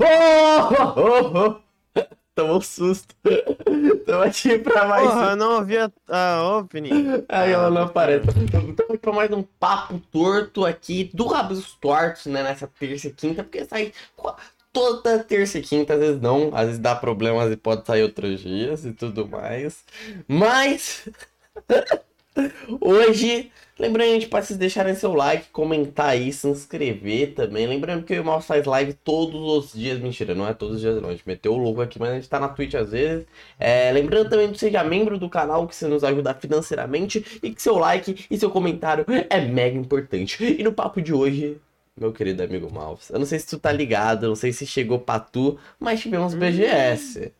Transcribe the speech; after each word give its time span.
Oh! 0.00 0.74
oh, 0.96 1.48
oh. 1.48 1.68
Tomou 2.34 2.58
um 2.58 2.60
susto. 2.60 3.16
Tamo 4.06 4.22
aqui 4.22 4.58
pra 4.60 4.86
mais. 4.86 5.08
Porra, 5.08 5.30
eu 5.30 5.36
não 5.36 5.56
ouvi 5.56 5.76
a, 5.76 5.90
a 6.08 6.58
opening. 6.58 7.24
Aí 7.28 7.50
ela 7.50 7.68
não 7.68 7.82
Ah, 7.82 7.84
aparece. 7.86 8.26
Tamo 8.50 8.74
aqui 8.90 8.98
pra 8.98 9.12
mais 9.12 9.30
um 9.32 9.42
papo 9.42 9.98
torto 10.12 10.64
aqui 10.64 11.10
do 11.12 11.26
Rabos 11.26 11.74
Tortos, 11.80 12.26
né? 12.26 12.44
Nessa 12.44 12.68
terça 12.68 13.08
e 13.08 13.12
quinta, 13.12 13.42
porque 13.42 13.64
sai 13.64 13.92
toda 14.72 15.18
terça 15.24 15.58
e 15.58 15.62
quinta, 15.62 15.94
às 15.94 16.00
vezes 16.00 16.20
não, 16.20 16.54
às 16.54 16.66
vezes 16.66 16.78
dá 16.78 16.94
problemas 16.94 17.50
e 17.50 17.56
pode 17.56 17.84
sair 17.84 18.04
outros 18.04 18.40
dias 18.40 18.84
e 18.84 18.92
tudo 18.92 19.26
mais. 19.26 19.84
Mas. 20.28 21.08
Hoje, 22.80 23.50
lembrando, 23.78 24.10
gente, 24.10 24.28
para 24.28 24.42
vocês 24.42 24.58
deixarem 24.58 24.94
seu 24.94 25.14
like, 25.14 25.48
comentar 25.50 26.10
aí, 26.10 26.32
se 26.32 26.48
inscrever 26.48 27.34
também. 27.34 27.66
Lembrando 27.66 28.04
que 28.04 28.18
o 28.18 28.24
Mal 28.24 28.40
faz 28.40 28.64
live 28.64 28.92
todos 28.92 29.40
os 29.40 29.72
dias. 29.72 29.98
Mentira, 29.98 30.34
não 30.34 30.46
é 30.46 30.54
todos 30.54 30.76
os 30.76 30.80
dias, 30.80 31.00
não. 31.00 31.08
A 31.08 31.12
gente 31.12 31.26
meteu 31.26 31.52
o 31.52 31.56
louco 31.56 31.80
aqui, 31.80 31.98
mas 31.98 32.10
a 32.10 32.14
gente 32.14 32.28
tá 32.28 32.38
na 32.38 32.48
Twitch 32.48 32.74
às 32.74 32.90
vezes. 32.90 33.26
É, 33.58 33.90
lembrando 33.92 34.30
também 34.30 34.50
que 34.50 34.58
seja 34.58 34.84
membro 34.84 35.18
do 35.18 35.28
canal, 35.28 35.66
que 35.66 35.74
você 35.74 35.86
nos 35.86 36.04
ajuda 36.04 36.34
financeiramente. 36.34 37.40
E 37.42 37.50
que 37.50 37.62
seu 37.62 37.76
like 37.76 38.26
e 38.30 38.38
seu 38.38 38.50
comentário 38.50 39.04
é 39.28 39.40
mega 39.40 39.76
importante. 39.76 40.42
E 40.58 40.62
no 40.62 40.72
papo 40.72 41.00
de 41.00 41.12
hoje, 41.12 41.60
meu 41.96 42.12
querido 42.12 42.42
amigo 42.42 42.72
Malfs, 42.72 43.10
eu 43.10 43.18
não 43.18 43.26
sei 43.26 43.38
se 43.38 43.46
tu 43.48 43.58
tá 43.58 43.72
ligado, 43.72 44.24
eu 44.24 44.28
não 44.30 44.36
sei 44.36 44.52
se 44.52 44.66
chegou 44.66 44.98
pra 45.00 45.18
tu, 45.18 45.58
mas 45.78 46.00
tivemos 46.00 46.34
BGS. 46.34 47.32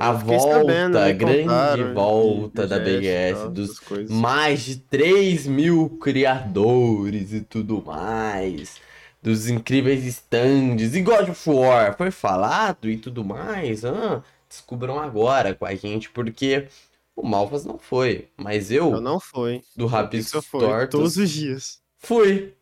A 0.00 0.12
volta, 0.12 0.54
sabendo, 0.54 0.98
a 0.98 1.12
grande 1.12 1.42
contaram 1.42 1.94
volta 1.94 2.66
da 2.66 2.78
BGS 2.78 3.40
tal, 3.40 3.50
dos 3.50 3.80
mais 4.08 4.60
de 4.64 4.76
3 4.78 5.46
mil 5.46 5.90
criadores 6.00 7.32
e 7.32 7.42
tudo 7.42 7.82
mais. 7.84 8.76
Dos 9.22 9.48
incríveis 9.48 10.04
stands. 10.06 10.94
E 10.94 11.02
God 11.02 11.28
of 11.28 11.50
War 11.50 11.94
foi 11.96 12.10
falado 12.10 12.88
e 12.88 12.96
tudo 12.96 13.22
mais. 13.22 13.84
Ah, 13.84 14.22
descubram 14.48 14.98
agora 14.98 15.54
com 15.54 15.66
a 15.66 15.74
gente, 15.74 16.08
porque 16.08 16.66
o 17.14 17.22
Malfas 17.26 17.66
não 17.66 17.78
foi. 17.78 18.28
Mas 18.38 18.70
eu, 18.70 18.92
Eu 18.92 19.00
não 19.02 19.20
fui. 19.20 19.62
do 19.76 19.86
Rabis 19.86 20.28
Isso 20.28 20.40
foi. 20.40 20.60
Tortos, 20.60 20.98
Todos 20.98 21.16
os 21.18 21.30
dias. 21.30 21.78
fui. 21.98 22.54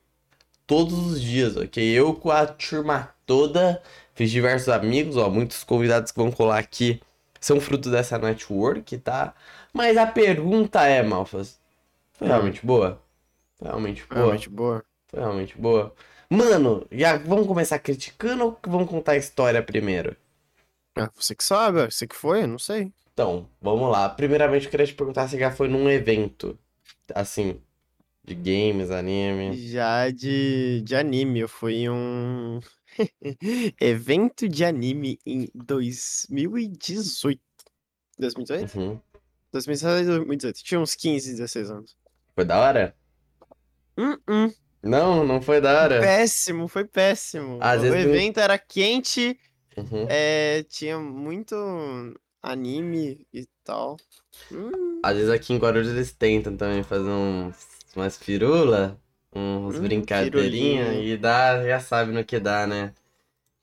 Todos 0.66 0.98
os 1.12 1.20
dias, 1.22 1.56
ok? 1.56 1.82
Eu 1.88 2.12
com 2.14 2.30
a 2.30 2.44
turma 2.46 3.10
toda. 3.24 3.80
Fiz 4.14 4.28
diversos 4.30 4.68
amigos, 4.68 5.16
ó. 5.16 5.30
Muitos 5.30 5.62
convidados 5.62 6.10
que 6.10 6.18
vão 6.18 6.32
colar 6.32 6.58
aqui 6.58 7.00
são 7.40 7.60
fruto 7.60 7.90
dessa 7.90 8.18
network, 8.18 8.98
tá? 8.98 9.34
Mas 9.72 9.96
a 9.96 10.06
pergunta 10.06 10.84
é, 10.86 11.02
Malfas, 11.02 11.60
foi 12.14 12.28
Hum. 12.28 12.30
realmente 12.32 12.64
boa? 12.66 13.02
Foi 13.58 13.68
realmente 13.68 14.06
boa? 14.06 14.22
Realmente 14.22 14.48
boa. 14.50 14.84
Foi 15.08 15.20
realmente 15.20 15.58
boa? 15.58 15.94
Mano, 16.30 16.86
já 16.92 17.16
vamos 17.18 17.46
começar 17.46 17.78
criticando 17.78 18.44
ou 18.44 18.58
vamos 18.66 18.88
contar 18.88 19.12
a 19.12 19.16
história 19.16 19.62
primeiro? 19.62 20.16
Ah, 20.96 21.10
você 21.14 21.34
que 21.34 21.44
sabe, 21.44 21.84
você 21.90 22.06
que 22.06 22.16
foi, 22.16 22.46
não 22.46 22.58
sei. 22.58 22.92
Então, 23.12 23.48
vamos 23.60 23.90
lá. 23.90 24.08
Primeiramente, 24.08 24.66
eu 24.66 24.70
queria 24.70 24.86
te 24.86 24.94
perguntar 24.94 25.28
se 25.28 25.38
já 25.38 25.50
foi 25.50 25.68
num 25.68 25.88
evento, 25.90 26.58
assim, 27.14 27.60
de 28.24 28.34
games, 28.34 28.90
anime. 28.90 29.56
Já 29.68 30.10
de, 30.10 30.82
de 30.82 30.94
anime, 30.96 31.40
eu 31.40 31.48
fui 31.48 31.74
em 31.76 31.90
um 31.90 32.60
evento 33.80 34.48
de 34.48 34.64
anime 34.64 35.18
em 35.24 35.48
2018. 35.54 37.40
2018? 38.18 38.74
Uhum. 38.78 39.00
2017 39.52 40.06
2018. 40.06 40.62
Tinha 40.62 40.80
uns 40.80 40.94
15, 40.94 41.32
16 41.36 41.70
anos. 41.70 41.96
Foi 42.34 42.44
da 42.44 42.58
hora? 42.58 42.94
Hum, 43.96 44.16
hum. 44.28 44.52
Não, 44.82 45.24
não 45.26 45.40
foi 45.42 45.60
da 45.60 45.82
hora. 45.82 46.00
Péssimo, 46.00 46.68
foi 46.68 46.84
péssimo. 46.84 47.58
Às 47.60 47.78
o 47.78 47.82
vezes 47.82 48.04
não- 48.06 48.14
evento 48.14 48.38
era 48.38 48.58
quente, 48.58 49.38
Uhum. 49.76 50.06
é, 50.08 50.62
tinha 50.68 50.98
muito 50.98 51.54
anime 52.42 53.26
e 53.32 53.46
tal. 53.64 53.96
Hum, 54.52 55.00
Às 55.02 55.16
vezes 55.16 55.30
aqui 55.30 55.52
em 55.52 55.58
Guarulhos 55.58 55.88
eles 55.88 56.12
tentam 56.12 56.56
também 56.56 56.82
fazer 56.82 57.08
uns, 57.10 57.56
umas 57.96 58.16
firula, 58.16 59.00
uns 59.38 59.76
Hum, 59.76 59.82
brincadeirinhas 59.82 60.96
e 61.04 61.16
dá, 61.16 61.64
já 61.64 61.80
sabe 61.80 62.12
no 62.12 62.24
que 62.24 62.38
dá, 62.38 62.66
né? 62.66 62.92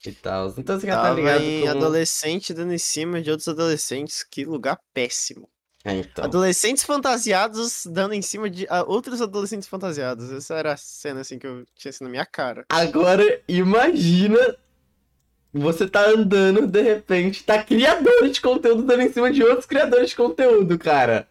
E 0.04 0.12
tal. 0.12 0.54
Então 0.56 0.78
você 0.78 0.86
já 0.86 1.02
tá 1.02 1.12
ligado 1.12 1.42
em 1.42 1.60
como... 1.62 1.72
adolescente 1.72 2.54
dando 2.54 2.72
em 2.72 2.78
cima 2.78 3.20
de 3.20 3.30
outros 3.30 3.48
adolescentes. 3.48 4.22
Que 4.22 4.44
lugar 4.44 4.78
péssimo. 4.94 5.48
É, 5.84 5.94
então. 5.94 6.24
Adolescentes 6.24 6.84
fantasiados 6.84 7.86
dando 7.86 8.14
em 8.14 8.22
cima 8.22 8.48
de 8.48 8.66
ah, 8.68 8.84
outros 8.86 9.20
adolescentes 9.20 9.68
fantasiados. 9.68 10.30
Essa 10.30 10.54
era 10.54 10.72
a 10.72 10.76
cena 10.76 11.20
assim 11.20 11.38
que 11.38 11.46
eu 11.46 11.64
tinha 11.74 11.90
assim 11.90 12.04
na 12.04 12.10
minha 12.10 12.26
cara. 12.26 12.66
Agora 12.68 13.40
imagina 13.48 14.56
você 15.52 15.88
tá 15.88 16.06
andando, 16.08 16.66
de 16.66 16.82
repente, 16.82 17.42
tá 17.42 17.62
criador 17.62 18.28
de 18.28 18.40
conteúdo 18.40 18.82
dando 18.82 19.02
em 19.02 19.12
cima 19.12 19.32
de 19.32 19.42
outros 19.42 19.66
criadores 19.66 20.10
de 20.10 20.16
conteúdo, 20.16 20.78
cara. 20.78 21.28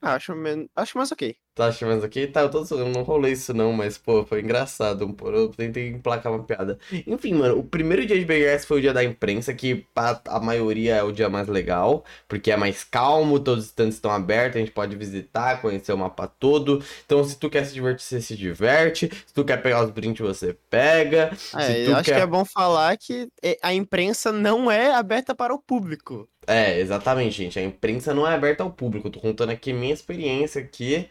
Ah, 0.00 0.14
acho, 0.14 0.34
men... 0.34 0.68
acho 0.76 0.96
mais 0.96 1.10
ok. 1.10 1.36
Tá 1.54 1.66
achando 1.66 1.90
mais 1.90 2.02
aqui? 2.02 2.26
Tá, 2.26 2.40
eu 2.40 2.50
tô 2.50 2.64
zoando, 2.64 2.90
não 2.90 3.04
rolei 3.04 3.32
isso 3.32 3.54
não, 3.54 3.72
mas, 3.72 3.96
pô, 3.96 4.24
foi 4.24 4.40
engraçado. 4.40 5.14
Eu 5.24 5.48
tentei 5.50 5.88
emplacar 5.90 6.32
uma 6.32 6.42
piada. 6.42 6.78
Enfim, 7.06 7.34
mano, 7.34 7.60
o 7.60 7.62
primeiro 7.62 8.04
dia 8.04 8.18
de 8.18 8.24
BGS 8.24 8.66
foi 8.66 8.78
o 8.78 8.80
dia 8.80 8.92
da 8.92 9.04
imprensa, 9.04 9.54
que 9.54 9.86
pra 9.94 10.20
a 10.26 10.40
maioria 10.40 10.96
é 10.96 11.02
o 11.04 11.12
dia 11.12 11.28
mais 11.28 11.46
legal, 11.46 12.04
porque 12.26 12.50
é 12.50 12.56
mais 12.56 12.82
calmo, 12.82 13.38
todos 13.38 13.64
os 13.64 13.70
stands 13.70 13.94
estão 13.94 14.10
abertos, 14.10 14.56
a 14.56 14.58
gente 14.60 14.72
pode 14.72 14.96
visitar, 14.96 15.60
conhecer 15.60 15.92
o 15.92 15.98
mapa 15.98 16.26
todo. 16.26 16.82
Então, 17.06 17.22
se 17.22 17.38
tu 17.38 17.48
quer 17.48 17.64
se 17.64 17.72
divertir, 17.72 18.04
você 18.04 18.20
se 18.20 18.36
diverte. 18.36 19.08
Se 19.24 19.32
tu 19.32 19.44
quer 19.44 19.62
pegar 19.62 19.84
os 19.84 19.90
brindes, 19.90 20.26
você 20.26 20.56
pega. 20.68 21.30
É, 21.56 21.86
eu 21.86 21.94
acho 21.94 22.04
quer... 22.04 22.16
que 22.16 22.22
é 22.22 22.26
bom 22.26 22.44
falar 22.44 22.96
que 22.96 23.28
é, 23.40 23.56
a 23.62 23.72
imprensa 23.72 24.32
não 24.32 24.68
é 24.68 24.92
aberta 24.92 25.36
para 25.36 25.54
o 25.54 25.58
público. 25.60 26.28
É, 26.46 26.78
exatamente, 26.78 27.36
gente. 27.36 27.58
A 27.58 27.62
imprensa 27.62 28.12
não 28.12 28.26
é 28.26 28.34
aberta 28.34 28.62
ao 28.62 28.70
público. 28.70 29.08
Eu 29.08 29.12
tô 29.12 29.20
contando 29.20 29.50
aqui 29.50 29.72
minha 29.72 29.94
experiência 29.94 30.60
aqui, 30.60 31.08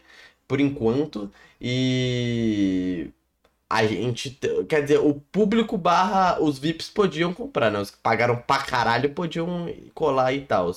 por 0.48 0.60
enquanto. 0.60 1.30
E 1.60 3.10
a 3.68 3.86
gente, 3.86 4.30
te- 4.30 4.64
quer 4.66 4.82
dizer, 4.82 4.98
o 4.98 5.14
público 5.14 5.76
barra 5.78 6.40
os 6.42 6.58
VIPs 6.58 6.88
podiam 6.90 7.34
comprar, 7.34 7.70
né? 7.70 7.80
Os 7.80 7.90
que 7.90 7.98
pagaram 7.98 8.36
pra 8.36 8.58
caralho 8.62 9.10
podiam 9.14 9.68
colar 9.94 10.32
e 10.32 10.42
tal. 10.42 10.70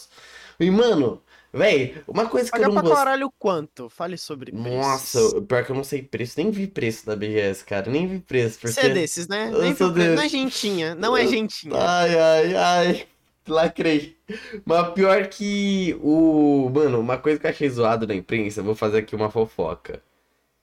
E, 0.60 0.72
mano, 0.72 1.22
véi, 1.54 2.02
uma 2.08 2.28
coisa 2.28 2.52
que 2.52 2.58
eu 2.58 2.64
não 2.68 2.74
pra 2.74 2.82
gostei. 2.82 2.98
caralho 2.98 3.32
quanto? 3.38 3.90
Fale 3.90 4.18
sobre 4.18 4.52
Nossa, 4.52 5.20
preços. 5.20 5.46
pior 5.48 5.66
que 5.66 5.72
eu 5.72 5.76
não 5.76 5.84
sei 5.84 6.02
preço, 6.02 6.34
nem 6.38 6.50
vi 6.52 6.68
preço 6.68 7.06
da 7.06 7.16
BGS, 7.16 7.64
cara, 7.66 7.90
nem 7.92 8.08
vi 8.08 8.20
preço, 8.20 8.60
porque... 8.60 8.74
Você 8.74 8.82
é 8.82 8.90
desses, 8.94 9.28
né? 9.28 9.50
Eu 9.54 9.62
Nem 9.62 9.76
procura- 9.76 10.16
Não 10.16 10.22
é 10.24 10.30
gentinha, 10.30 10.96
não 10.96 11.16
é 11.18 11.28
gentinha. 11.28 11.76
Ai, 11.76 12.20
ai, 12.20 12.56
ai. 12.56 13.08
Lacrei. 13.47 14.18
Mas 14.66 14.90
pior 14.94 15.28
que 15.28 15.96
o. 16.02 16.69
Mano, 16.74 17.00
uma 17.00 17.18
coisa 17.18 17.40
que 17.40 17.46
eu 17.46 17.52
achei 17.52 17.69
zoado 17.69 18.06
na 18.08 18.16
imprensa, 18.16 18.62
vou 18.63 18.75
fazer 18.75 19.00
aqui 19.00 19.16
uma 19.16 19.30
fofoca. 19.31 20.02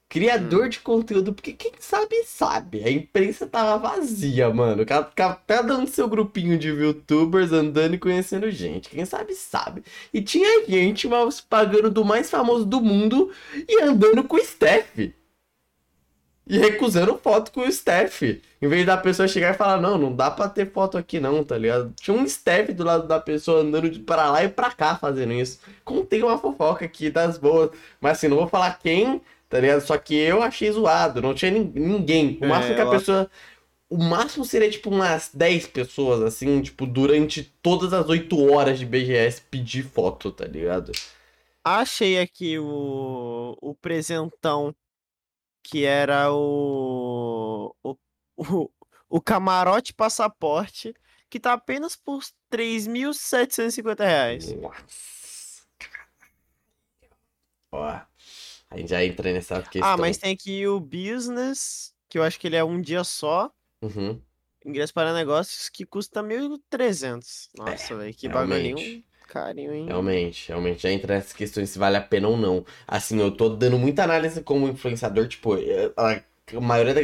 Criador 0.08 0.68
de 0.68 0.78
conteúdo, 0.78 1.32
porque 1.32 1.52
quem 1.52 1.72
sabe, 1.80 2.22
sabe. 2.24 2.84
A 2.84 2.90
imprensa 2.90 3.46
tava 3.48 3.78
vazia, 3.88 4.48
mano. 4.52 4.86
Ca- 4.86 5.02
ca- 5.04 5.34
Cada 5.46 5.76
um 5.76 5.84
do 5.84 5.90
seu 5.90 6.06
grupinho 6.08 6.56
de 6.56 6.68
youtubers 6.68 7.52
andando 7.52 7.94
e 7.94 7.98
conhecendo 7.98 8.48
gente. 8.50 8.90
Quem 8.90 9.04
sabe, 9.04 9.34
sabe. 9.34 9.82
E 10.12 10.22
tinha 10.22 10.66
gente 10.68 11.08
mas, 11.08 11.40
pagando 11.40 11.90
do 11.90 12.04
mais 12.04 12.30
famoso 12.30 12.64
do 12.64 12.80
mundo 12.80 13.32
e 13.68 13.80
andando 13.82 14.22
com 14.22 14.36
o 14.36 14.44
Steph. 14.44 15.10
E 16.46 16.58
recusando 16.58 17.16
foto 17.16 17.50
com 17.52 17.60
o 17.62 17.72
Steph. 17.72 18.22
Em 18.60 18.68
vez 18.68 18.84
da 18.84 18.96
pessoa 18.98 19.26
chegar 19.26 19.54
e 19.54 19.56
falar, 19.56 19.80
não, 19.80 19.96
não 19.96 20.14
dá 20.14 20.30
pra 20.30 20.46
ter 20.48 20.70
foto 20.70 20.98
aqui 20.98 21.18
não, 21.18 21.42
tá 21.42 21.56
ligado? 21.56 21.92
Tinha 21.98 22.14
um 22.16 22.26
Steph 22.28 22.70
do 22.70 22.84
lado 22.84 23.08
da 23.08 23.18
pessoa 23.18 23.62
andando 23.62 23.88
de 23.88 23.98
pra 24.00 24.30
lá 24.30 24.44
e 24.44 24.48
pra 24.48 24.70
cá 24.70 24.96
fazendo 24.96 25.32
isso. 25.32 25.58
Contei 25.84 26.22
uma 26.22 26.36
fofoca 26.38 26.84
aqui 26.84 27.10
das 27.10 27.38
boas. 27.38 27.70
Mas 28.00 28.18
assim, 28.18 28.28
não 28.28 28.36
vou 28.36 28.46
falar 28.46 28.78
quem, 28.78 29.22
tá 29.48 29.58
ligado? 29.58 29.80
Só 29.80 29.96
que 29.96 30.14
eu 30.14 30.42
achei 30.42 30.70
zoado, 30.70 31.22
não 31.22 31.32
tinha 31.34 31.50
nin- 31.50 31.72
ninguém. 31.74 32.38
O 32.40 32.44
É, 32.44 32.48
máximo 32.48 32.74
que 32.74 32.80
a 32.80 32.84
ela- 32.84 32.90
pessoa... 32.98 33.30
O 33.88 33.98
máximo 34.02 34.44
seria 34.44 34.68
tipo 34.70 34.90
umas 34.90 35.30
10 35.32 35.66
pessoas, 35.68 36.20
assim, 36.22 36.60
tipo, 36.62 36.84
durante 36.84 37.42
todas 37.62 37.92
as 37.92 38.08
8 38.08 38.50
horas 38.52 38.78
de 38.78 38.84
BGS 38.86 39.42
pedir 39.50 39.84
foto, 39.84 40.32
tá 40.32 40.44
ligado? 40.46 40.90
Achei 41.62 42.18
aqui 42.18 42.58
o, 42.58 43.56
o 43.60 43.74
presentão 43.74 44.74
que 45.64 45.84
era 45.86 46.30
o, 46.30 47.74
o, 47.82 47.96
o, 48.36 48.70
o 49.08 49.20
camarote 49.20 49.94
passaporte 49.94 50.94
que 51.30 51.40
tá 51.40 51.54
apenas 51.54 51.96
por 51.96 52.22
3.750 52.52 53.98
reais. 54.04 54.52
Nossa. 54.52 55.64
Ó, 57.72 58.00
a 58.70 58.76
gente 58.76 58.90
já 58.90 59.04
entra 59.04 59.32
nessa 59.32 59.60
questão. 59.62 59.90
Ah, 59.90 59.96
mas 59.96 60.18
tem 60.18 60.34
aqui 60.34 60.64
o 60.68 60.78
business, 60.78 61.92
que 62.08 62.18
eu 62.18 62.22
acho 62.22 62.38
que 62.38 62.46
ele 62.46 62.56
é 62.56 62.62
um 62.62 62.80
dia 62.80 63.02
só. 63.02 63.50
Uhum. 63.82 64.20
Ingresso 64.64 64.94
para 64.94 65.12
negócios 65.12 65.68
que 65.68 65.84
custa 65.84 66.22
1.300. 66.22 67.48
Nossa, 67.56 67.96
velho, 67.96 68.14
que 68.14 68.28
bagulhinho 68.28 68.76
realmente. 68.76 69.06
Carinho, 69.26 69.72
hein? 69.72 69.86
Realmente, 69.86 70.48
realmente, 70.48 70.82
já 70.82 70.90
entra 70.90 71.14
nessas 71.14 71.32
questões 71.32 71.70
se 71.70 71.78
vale 71.78 71.96
a 71.96 72.00
pena 72.00 72.28
ou 72.28 72.36
não. 72.36 72.64
Assim, 72.86 73.20
eu 73.20 73.30
tô 73.30 73.48
dando 73.48 73.78
muita 73.78 74.04
análise 74.04 74.42
como 74.42 74.68
influenciador, 74.68 75.26
tipo, 75.28 75.54
a, 75.96 76.20
maioria 76.60 76.94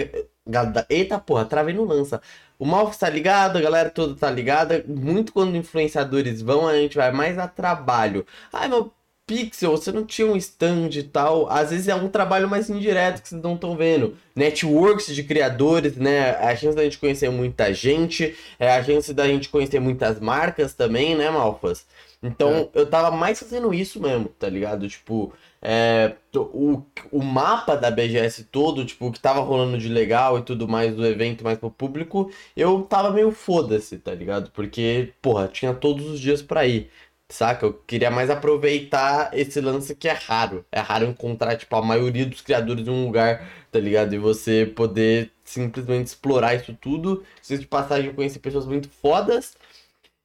da, 0.46 0.86
Eita 0.88 1.18
porra, 1.18 1.44
travei 1.44 1.74
no 1.74 1.84
lança. 1.84 2.20
O 2.58 2.66
Malfos 2.66 2.98
tá 2.98 3.08
ligado, 3.08 3.56
a 3.56 3.60
galera 3.60 3.90
toda 3.90 4.14
tá 4.14 4.30
ligada. 4.30 4.84
Muito 4.86 5.32
quando 5.32 5.56
influenciadores 5.56 6.42
vão, 6.42 6.66
a 6.68 6.76
gente 6.76 6.96
vai 6.96 7.10
mais 7.12 7.38
a 7.38 7.48
trabalho. 7.48 8.26
Ai, 8.52 8.68
meu 8.68 8.92
Pixel, 9.30 9.70
você 9.70 9.92
não 9.92 10.04
tinha 10.04 10.26
um 10.26 10.36
stand 10.36 10.90
e 10.92 11.04
tal. 11.04 11.48
Às 11.48 11.70
vezes 11.70 11.86
é 11.86 11.94
um 11.94 12.08
trabalho 12.08 12.48
mais 12.48 12.68
indireto 12.68 13.22
que 13.22 13.28
vocês 13.28 13.40
não 13.40 13.54
estão 13.54 13.76
vendo. 13.76 14.16
Networks 14.34 15.14
de 15.14 15.22
criadores, 15.22 15.96
né? 15.96 16.32
A 16.32 16.54
chance 16.56 16.76
da 16.76 16.82
gente 16.82 16.98
conhecer 16.98 17.30
muita 17.30 17.72
gente, 17.72 18.36
é 18.58 18.72
a 18.72 18.82
chance 18.82 19.14
da 19.14 19.26
gente 19.28 19.48
conhecer 19.48 19.78
muitas 19.78 20.18
marcas 20.18 20.74
também, 20.74 21.14
né, 21.14 21.30
Malfas? 21.30 21.86
Então, 22.22 22.50
é. 22.50 22.70
eu 22.74 22.86
tava 22.88 23.10
mais 23.10 23.38
fazendo 23.38 23.72
isso 23.72 24.00
mesmo, 24.00 24.28
tá 24.28 24.48
ligado? 24.48 24.86
Tipo, 24.88 25.32
é, 25.62 26.16
o, 26.34 26.82
o 27.10 27.22
mapa 27.22 27.74
da 27.76 27.90
BGS 27.90 28.44
todo, 28.44 28.84
tipo, 28.84 29.06
o 29.06 29.12
que 29.12 29.18
tava 29.18 29.40
rolando 29.40 29.78
de 29.78 29.88
legal 29.88 30.38
e 30.38 30.42
tudo 30.42 30.68
mais 30.68 30.94
do 30.94 31.06
evento 31.06 31.42
mais 31.42 31.58
pro 31.58 31.70
público, 31.70 32.30
eu 32.54 32.82
tava 32.82 33.10
meio 33.10 33.30
foda-se, 33.32 33.96
tá 33.98 34.14
ligado? 34.14 34.50
Porque, 34.50 35.14
porra, 35.22 35.48
tinha 35.48 35.72
todos 35.72 36.06
os 36.06 36.20
dias 36.20 36.42
pra 36.42 36.66
ir. 36.66 36.90
Saca? 37.28 37.64
Eu 37.66 37.72
queria 37.74 38.10
mais 38.10 38.28
aproveitar 38.28 39.30
esse 39.32 39.60
lance 39.60 39.94
que 39.94 40.08
é 40.08 40.12
raro. 40.12 40.64
É 40.72 40.80
raro 40.80 41.06
encontrar, 41.06 41.56
tipo, 41.56 41.74
a 41.76 41.82
maioria 41.82 42.26
dos 42.26 42.40
criadores 42.40 42.86
em 42.86 42.90
um 42.90 43.06
lugar, 43.06 43.48
tá 43.70 43.78
ligado? 43.78 44.14
E 44.14 44.18
você 44.18 44.66
poder 44.66 45.30
simplesmente 45.44 46.08
explorar 46.08 46.54
isso 46.56 46.74
tudo. 46.80 47.24
Preciso 47.36 47.62
de 47.62 47.68
passagem 47.68 48.12
conhecer 48.12 48.40
pessoas 48.40 48.66
muito 48.66 48.88
fodas. 48.88 49.56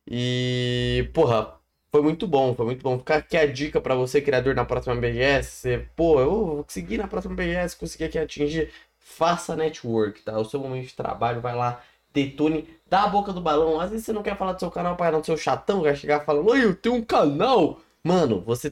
E, 0.07 1.09
porra, 1.13 1.55
foi 1.91 2.01
muito 2.01 2.27
bom, 2.27 2.53
foi 2.55 2.65
muito 2.65 2.83
bom. 2.83 2.97
Ficar 2.99 3.17
aqui 3.17 3.37
a 3.37 3.45
dica 3.45 3.79
para 3.81 3.95
você, 3.95 4.21
criador, 4.21 4.55
na 4.55 4.65
próxima 4.65 4.95
BGS. 4.95 5.49
Você, 5.49 5.89
pô, 5.95 6.19
eu 6.19 6.29
vou 6.29 6.63
conseguir 6.63 6.97
na 6.97 7.07
próxima 7.07 7.35
BGS, 7.35 7.75
conseguir 7.77 8.05
aqui 8.05 8.19
atingir. 8.19 8.71
Faça 8.99 9.55
network, 9.55 10.21
tá? 10.23 10.37
O 10.39 10.45
seu 10.45 10.59
momento 10.59 10.87
de 10.87 10.95
trabalho, 10.95 11.41
vai 11.41 11.55
lá 11.55 11.81
detone 12.15 12.67
da 12.89 13.07
boca 13.07 13.33
do 13.33 13.41
balão. 13.41 13.79
Às 13.79 13.91
vezes 13.91 14.05
você 14.05 14.13
não 14.13 14.23
quer 14.23 14.37
falar 14.37 14.53
do 14.53 14.59
seu 14.59 14.71
canal 14.71 14.95
para 14.95 15.11
não 15.11 15.23
ser 15.23 15.33
o 15.33 15.37
chatão, 15.37 15.81
vai 15.81 15.95
chegar 15.95 16.21
falando, 16.25 16.49
oi, 16.49 16.63
eu 16.63 16.75
tenho 16.75 16.95
um 16.95 17.03
canal. 17.03 17.81
Mano, 18.03 18.41
você 18.41 18.71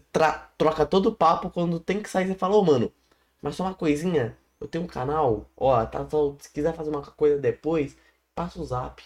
troca 0.58 0.86
todo 0.86 1.08
o 1.08 1.16
papo 1.16 1.50
quando 1.50 1.80
tem 1.80 2.02
que 2.02 2.10
sair, 2.10 2.28
você 2.28 2.36
fala, 2.36 2.56
ô 2.56 2.60
oh, 2.60 2.64
mano, 2.64 2.92
mas 3.42 3.56
só 3.56 3.64
uma 3.64 3.74
coisinha, 3.74 4.38
eu 4.62 4.68
tenho 4.68 4.84
um 4.86 4.88
canal, 4.88 5.50
ó, 5.58 5.86
tá, 5.86 6.08
só, 6.10 6.36
se 6.40 6.52
quiser 6.52 6.74
fazer 6.76 6.90
uma 6.90 7.02
coisa 7.02 7.38
depois, 7.40 7.98
passa 8.36 8.62
o 8.62 8.66
zap. 8.66 9.04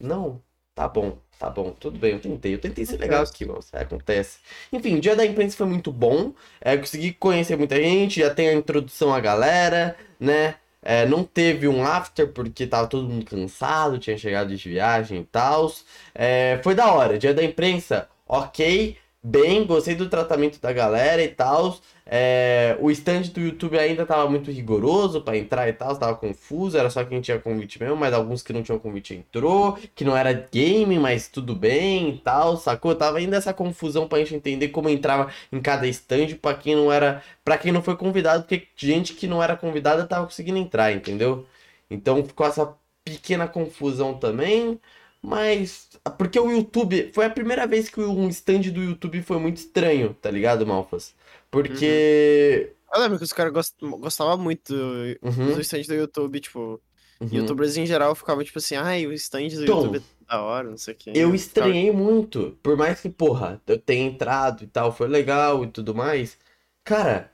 Não, 0.00 0.40
tá 0.74 0.88
bom, 0.88 1.18
tá 1.38 1.50
bom, 1.50 1.70
tudo 1.72 1.98
bem, 1.98 2.12
eu 2.12 2.20
tentei, 2.20 2.54
eu 2.54 2.58
tentei 2.58 2.84
ser 2.84 2.98
legal 2.98 3.22
aqui, 3.22 3.44
mano, 3.44 3.60
acontece. 3.72 4.38
Enfim, 4.72 4.96
o 4.96 5.00
dia 5.00 5.16
da 5.16 5.24
imprensa 5.24 5.56
foi 5.56 5.66
muito 5.66 5.92
bom, 5.92 6.32
é, 6.60 6.76
consegui 6.76 7.12
conhecer 7.12 7.56
muita 7.56 7.76
gente, 7.76 8.20
já 8.20 8.34
tem 8.34 8.48
a 8.48 8.54
introdução 8.54 9.12
à 9.12 9.20
galera, 9.20 9.96
né, 10.18 10.56
é, 10.82 11.06
não 11.06 11.22
teve 11.22 11.68
um 11.68 11.84
after 11.84 12.28
porque 12.28 12.66
tava 12.66 12.88
todo 12.88 13.08
mundo 13.08 13.24
cansado, 13.24 13.98
tinha 13.98 14.18
chegado 14.18 14.54
de 14.54 14.68
viagem 14.68 15.20
e 15.20 15.24
tal. 15.24 15.72
É, 16.12 16.58
foi 16.64 16.74
da 16.74 16.92
hora. 16.92 17.16
Dia 17.18 17.32
da 17.32 17.44
imprensa, 17.44 18.08
ok 18.26 18.98
bem, 19.22 19.64
gostei 19.66 19.94
do 19.94 20.08
tratamento 20.08 20.60
da 20.60 20.72
galera 20.72 21.22
e 21.22 21.28
tal. 21.28 21.78
É, 22.04 22.76
o 22.80 22.90
stand 22.90 23.22
do 23.32 23.40
YouTube 23.40 23.78
ainda 23.78 24.04
tava 24.04 24.28
muito 24.28 24.50
rigoroso 24.50 25.22
para 25.22 25.38
entrar 25.38 25.68
e 25.68 25.72
tal, 25.72 25.96
tava 25.96 26.16
confuso, 26.16 26.76
era 26.76 26.90
só 26.90 27.04
quem 27.04 27.20
tinha 27.20 27.38
convite 27.38 27.80
mesmo, 27.80 27.96
mas 27.96 28.12
alguns 28.12 28.42
que 28.42 28.52
não 28.52 28.62
tinham 28.62 28.78
convite 28.78 29.14
entrou, 29.14 29.78
que 29.94 30.04
não 30.04 30.16
era 30.16 30.32
game, 30.32 30.98
mas 30.98 31.28
tudo 31.28 31.54
bem 31.54 32.10
e 32.10 32.18
tal, 32.18 32.56
sacou? 32.56 32.94
Tava 32.94 33.18
ainda 33.18 33.36
essa 33.36 33.54
confusão 33.54 34.08
pra 34.08 34.18
gente 34.18 34.34
entender 34.34 34.68
como 34.68 34.88
entrava 34.88 35.30
em 35.52 35.60
cada 35.60 35.86
stand 35.86 36.36
para 36.40 36.56
quem 36.56 36.74
não 36.74 36.92
era, 36.92 37.22
para 37.44 37.56
quem 37.56 37.72
não 37.72 37.82
foi 37.82 37.96
convidado, 37.96 38.42
porque 38.44 38.66
gente 38.76 39.14
que 39.14 39.26
não 39.26 39.42
era 39.42 39.56
convidada 39.56 40.06
tava 40.06 40.26
conseguindo 40.26 40.58
entrar, 40.58 40.92
entendeu? 40.92 41.46
Então 41.90 42.24
ficou 42.24 42.46
essa 42.46 42.74
pequena 43.04 43.48
confusão 43.48 44.14
também. 44.18 44.80
Mas. 45.22 45.88
Porque 46.18 46.38
o 46.38 46.50
YouTube. 46.50 47.12
Foi 47.14 47.24
a 47.24 47.30
primeira 47.30 47.66
vez 47.66 47.88
que 47.88 48.00
um 48.00 48.28
stand 48.28 48.62
do 48.72 48.82
YouTube 48.82 49.22
foi 49.22 49.38
muito 49.38 49.58
estranho, 49.58 50.14
tá 50.20 50.30
ligado, 50.30 50.66
Malfas? 50.66 51.14
Porque. 51.50 52.68
Uhum. 52.68 52.82
Eu 52.94 53.00
lembro 53.00 53.18
que 53.18 53.24
os 53.24 53.32
caras 53.32 53.52
gost... 53.52 53.74
gostavam 53.80 54.36
muito 54.36 54.74
uhum. 54.74 55.54
do 55.54 55.60
stand 55.60 55.82
do 55.82 55.94
YouTube, 55.94 56.40
tipo. 56.40 56.80
Uhum. 57.20 57.28
Youtubers 57.30 57.76
em 57.76 57.86
geral 57.86 58.16
ficavam 58.16 58.42
tipo 58.42 58.58
assim, 58.58 58.74
ai, 58.74 59.06
o 59.06 59.12
stand 59.12 59.50
do 59.50 59.64
Tom, 59.64 59.84
YouTube 59.84 59.98
é 59.98 60.32
da 60.32 60.42
hora, 60.42 60.68
não 60.68 60.76
sei 60.76 60.92
o 60.92 60.96
que. 60.96 61.12
Eu 61.14 61.32
estranhei 61.32 61.86
ficava... 61.86 62.02
muito. 62.02 62.58
Por 62.60 62.76
mais 62.76 63.00
que, 63.00 63.08
porra, 63.08 63.62
eu 63.64 63.78
tenha 63.78 64.04
entrado 64.04 64.64
e 64.64 64.66
tal, 64.66 64.92
foi 64.92 65.06
legal 65.06 65.62
e 65.62 65.68
tudo 65.68 65.94
mais. 65.94 66.36
Cara, 66.82 67.30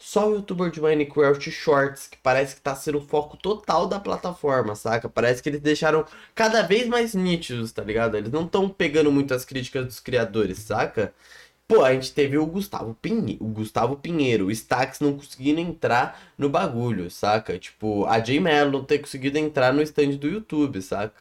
só 0.00 0.30
o 0.30 0.34
youtuber 0.36 0.70
de 0.70 0.80
Minecraft 0.80 1.50
Shorts, 1.50 2.06
que 2.08 2.16
parece 2.16 2.56
que 2.56 2.62
tá 2.62 2.74
sendo 2.74 2.98
o 2.98 3.06
foco 3.06 3.36
total 3.36 3.86
da 3.86 4.00
plataforma, 4.00 4.74
saca? 4.74 5.10
Parece 5.10 5.42
que 5.42 5.50
eles 5.50 5.60
deixaram 5.60 6.06
cada 6.34 6.62
vez 6.62 6.88
mais 6.88 7.14
nítidos, 7.14 7.70
tá 7.70 7.84
ligado? 7.84 8.16
Eles 8.16 8.32
não 8.32 8.46
estão 8.46 8.66
pegando 8.68 9.12
muito 9.12 9.34
as 9.34 9.44
críticas 9.44 9.84
dos 9.84 10.00
criadores, 10.00 10.58
saca? 10.60 11.12
Pô, 11.68 11.84
a 11.84 11.92
gente 11.92 12.14
teve 12.14 12.38
o 12.38 12.46
Gustavo 12.46 12.94
Pinheiro, 12.94 13.44
o 13.44 13.48
Gustavo 13.48 13.96
Pinheiro, 13.96 14.46
o 14.46 14.50
Stax 14.50 15.00
não 15.00 15.16
conseguindo 15.18 15.60
entrar 15.60 16.18
no 16.36 16.48
bagulho, 16.48 17.10
saca? 17.10 17.58
Tipo, 17.58 18.06
a 18.06 18.18
J 18.20 18.40
Mello 18.40 18.72
não 18.72 18.84
ter 18.84 19.00
conseguido 19.00 19.38
entrar 19.38 19.72
no 19.72 19.82
stand 19.82 20.16
do 20.16 20.26
YouTube, 20.28 20.80
saca? 20.80 21.14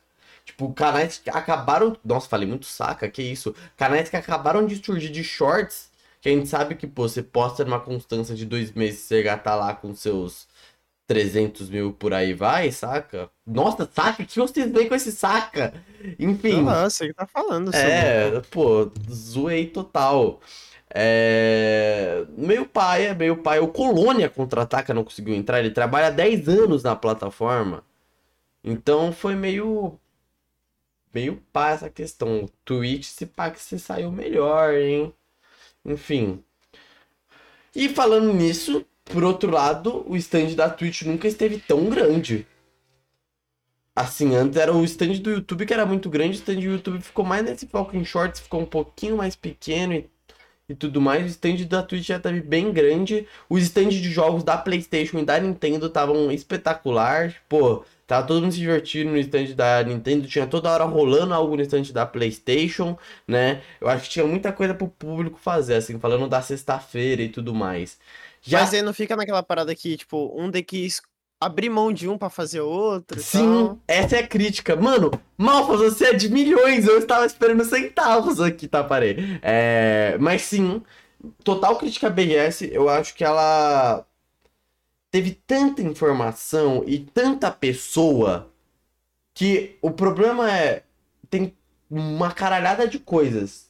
Tipo, 0.45 0.73
canais 0.73 1.17
que 1.19 1.29
acabaram. 1.29 1.97
Nossa, 2.03 2.29
falei 2.29 2.47
muito 2.47 2.65
saca, 2.65 3.09
que 3.09 3.21
isso? 3.21 3.53
Canais 3.77 4.09
que 4.09 4.15
acabaram 4.15 4.65
de 4.65 4.83
surgir 4.83 5.09
de 5.09 5.23
shorts 5.23 5.88
que 6.21 6.29
a 6.29 6.31
gente 6.31 6.47
sabe 6.47 6.75
que, 6.75 6.87
pô, 6.87 7.07
você 7.07 7.23
posta 7.23 7.63
numa 7.63 7.79
constância 7.79 8.35
de 8.35 8.45
dois 8.45 8.71
meses, 8.73 8.99
você 9.01 9.23
já 9.23 9.37
tá 9.37 9.55
lá 9.55 9.73
com 9.73 9.93
seus 9.95 10.47
300 11.07 11.69
mil 11.69 11.91
por 11.91 12.13
aí 12.13 12.33
vai, 12.33 12.71
saca? 12.71 13.29
Nossa, 13.45 13.89
saca? 13.91 14.21
O 14.21 14.25
que 14.25 14.39
vocês 14.39 14.71
veem 14.71 14.87
com 14.87 14.95
esse 14.95 15.11
saca? 15.11 15.73
Enfim. 16.19 16.61
Nossa, 16.61 17.03
ele 17.03 17.13
tá 17.13 17.25
falando 17.25 17.75
É, 17.75 18.41
pô, 18.51 18.91
zoei 19.11 19.65
total. 19.65 20.39
É... 20.93 22.25
Meio 22.37 22.65
pai, 22.65 23.07
é 23.07 23.15
meio 23.15 23.37
pai. 23.37 23.59
O 23.59 23.67
Colônia 23.69 24.29
contra-ataca 24.29 24.93
não 24.93 25.03
conseguiu 25.03 25.33
entrar. 25.33 25.59
Ele 25.59 25.71
trabalha 25.71 26.07
há 26.07 26.11
10 26.11 26.47
anos 26.47 26.83
na 26.83 26.95
plataforma. 26.95 27.83
Então 28.63 29.11
foi 29.11 29.35
meio. 29.35 29.99
Meio 31.13 31.41
pá 31.51 31.71
essa 31.71 31.89
questão. 31.89 32.43
O 32.45 32.49
Twitch 32.63 33.05
se 33.05 33.25
pá 33.25 33.49
que 33.49 33.59
você 33.59 33.79
saiu 33.79 34.11
melhor, 34.11 34.75
hein? 34.75 35.13
Enfim. 35.85 36.43
E 37.75 37.87
falando 37.89 38.33
nisso, 38.33 38.85
por 39.05 39.23
outro 39.23 39.51
lado, 39.51 40.03
o 40.07 40.15
stand 40.17 40.55
da 40.55 40.69
Twitch 40.69 41.03
nunca 41.03 41.27
esteve 41.27 41.59
tão 41.59 41.89
grande. 41.89 42.45
Assim, 43.95 44.35
antes 44.35 44.57
era 44.57 44.73
o 44.73 44.83
stand 44.85 45.15
do 45.19 45.31
YouTube 45.31 45.65
que 45.65 45.73
era 45.73 45.85
muito 45.85 46.09
grande, 46.09 46.37
o 46.37 46.39
stand 46.39 46.55
do 46.55 46.61
YouTube 46.61 47.01
ficou 47.01 47.25
mais 47.25 47.43
nesse 47.43 47.67
foco 47.67 47.97
em 47.97 48.05
shorts, 48.05 48.39
ficou 48.39 48.61
um 48.61 48.65
pouquinho 48.65 49.17
mais 49.17 49.35
pequeno 49.35 49.93
e, 49.93 50.09
e 50.69 50.75
tudo 50.75 51.01
mais. 51.01 51.25
O 51.25 51.27
stand 51.27 51.65
da 51.65 51.83
Twitch 51.83 52.07
já 52.07 52.17
estava 52.17 52.39
bem 52.39 52.71
grande. 52.71 53.27
Os 53.49 53.63
stands 53.63 53.95
de 53.95 54.09
jogos 54.09 54.43
da 54.43 54.57
PlayStation 54.57 55.19
e 55.19 55.25
da 55.25 55.39
Nintendo 55.39 55.87
estavam 55.87 56.31
espetacular. 56.31 57.35
Pô, 57.49 57.83
Tava 58.09 58.25
todo 58.25 58.41
mundo 58.41 58.51
se 58.51 58.57
divertindo 58.57 59.11
no 59.11 59.17
stand 59.17 59.53
da 59.55 59.83
Nintendo, 59.83 60.27
tinha 60.27 60.47
toda 60.47 60.71
hora 60.71 60.83
rolando 60.83 61.31
algo 61.31 61.55
no 61.55 61.61
stand 61.61 61.93
da 61.93 62.07
PlayStation, 62.07 62.97
né? 63.27 63.61
Eu 63.79 63.87
acho 63.87 64.05
que 64.05 64.09
tinha 64.09 64.25
muita 64.25 64.51
coisa 64.51 64.73
pro 64.73 64.87
público 64.87 65.37
fazer, 65.39 65.75
assim, 65.75 65.99
falando 65.99 66.27
da 66.27 66.41
sexta-feira 66.41 67.21
e 67.21 67.29
tudo 67.29 67.53
mais. 67.53 67.99
Já... 68.41 68.61
Mas 68.61 68.73
aí 68.73 68.81
não 68.81 68.95
fica 68.95 69.15
naquela 69.15 69.43
parada 69.43 69.75
que, 69.75 69.95
tipo, 69.95 70.33
um 70.35 70.49
tem 70.49 70.63
que 70.63 70.87
abrir 71.39 71.69
mão 71.69 71.93
de 71.93 72.09
um 72.09 72.17
para 72.17 72.31
fazer 72.31 72.61
outro. 72.61 73.21
Sim, 73.21 73.77
essa 73.87 74.15
é 74.15 74.21
a 74.21 74.27
crítica. 74.27 74.75
Mano, 74.75 75.11
Malfa, 75.37 75.77
você 75.77 76.05
é 76.07 76.13
de 76.13 76.29
milhões, 76.29 76.87
eu 76.87 76.97
estava 76.97 77.27
esperando 77.27 77.63
centavos 77.63 78.41
aqui, 78.41 78.67
tá, 78.67 78.83
parei. 78.83 79.39
É... 79.43 80.17
Mas 80.19 80.41
sim, 80.41 80.81
total 81.43 81.77
crítica 81.77 82.09
BS, 82.09 82.63
eu 82.71 82.89
acho 82.89 83.13
que 83.13 83.23
ela 83.23 84.03
teve 85.11 85.31
tanta 85.31 85.81
informação 85.81 86.83
e 86.85 86.99
tanta 86.99 87.51
pessoa 87.51 88.51
que 89.33 89.77
o 89.81 89.91
problema 89.91 90.51
é 90.51 90.83
tem 91.29 91.55
uma 91.89 92.31
caralhada 92.31 92.87
de 92.87 92.99
coisas. 92.99 93.69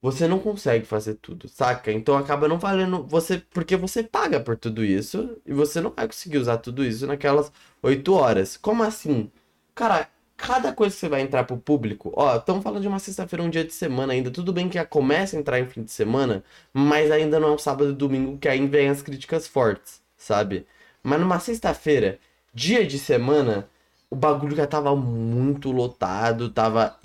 Você 0.00 0.28
não 0.28 0.38
consegue 0.38 0.84
fazer 0.86 1.14
tudo, 1.14 1.48
saca? 1.48 1.90
Então 1.90 2.16
acaba 2.16 2.46
não 2.46 2.58
valendo 2.58 3.02
você 3.04 3.38
porque 3.50 3.76
você 3.76 4.02
paga 4.02 4.38
por 4.38 4.56
tudo 4.56 4.84
isso 4.84 5.36
e 5.44 5.52
você 5.52 5.80
não 5.80 5.90
vai 5.90 6.06
conseguir 6.06 6.38
usar 6.38 6.58
tudo 6.58 6.84
isso 6.84 7.06
naquelas 7.06 7.50
8 7.82 8.12
horas. 8.14 8.56
Como 8.56 8.84
assim? 8.84 9.30
Cara, 9.74 10.08
cada 10.36 10.72
coisa 10.72 10.94
que 10.94 11.00
você 11.00 11.08
vai 11.08 11.20
entrar 11.22 11.44
pro 11.44 11.56
público, 11.58 12.12
ó, 12.16 12.36
estamos 12.36 12.62
falando 12.62 12.82
de 12.82 12.88
uma 12.88 13.00
sexta-feira, 13.00 13.42
um 13.42 13.50
dia 13.50 13.64
de 13.64 13.72
semana 13.72 14.12
ainda. 14.12 14.30
Tudo 14.30 14.52
bem 14.52 14.68
que 14.68 14.74
já 14.76 14.84
começa 14.86 15.36
a 15.36 15.40
entrar 15.40 15.58
em 15.60 15.66
fim 15.66 15.82
de 15.82 15.90
semana, 15.92 16.44
mas 16.72 17.10
ainda 17.10 17.40
não 17.40 17.48
é 17.48 17.52
um 17.52 17.58
sábado 17.58 17.90
e 17.90 17.94
domingo 17.94 18.38
que 18.38 18.48
aí 18.48 18.64
vem 18.68 18.88
as 18.88 19.02
críticas 19.02 19.48
fortes 19.48 20.00
sabe? 20.18 20.66
Mas 21.02 21.20
numa 21.20 21.40
sexta-feira, 21.40 22.18
dia 22.52 22.86
de 22.86 22.98
semana, 22.98 23.68
o 24.10 24.16
bagulho 24.16 24.56
já 24.56 24.66
tava 24.66 24.94
muito 24.96 25.70
lotado, 25.72 26.50
tava 26.50 26.98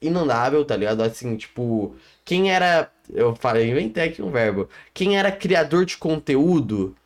inandável, 0.00 0.64
tá 0.64 0.76
ligado? 0.76 1.02
Assim, 1.02 1.36
tipo, 1.36 1.94
quem 2.24 2.52
era. 2.52 2.90
Eu 3.10 3.34
falei, 3.36 3.70
inventei 3.70 4.04
aqui 4.04 4.22
um 4.22 4.30
verbo. 4.30 4.68
Quem 4.94 5.18
era 5.18 5.30
criador 5.32 5.84
de 5.84 5.96
conteúdo 5.96 6.96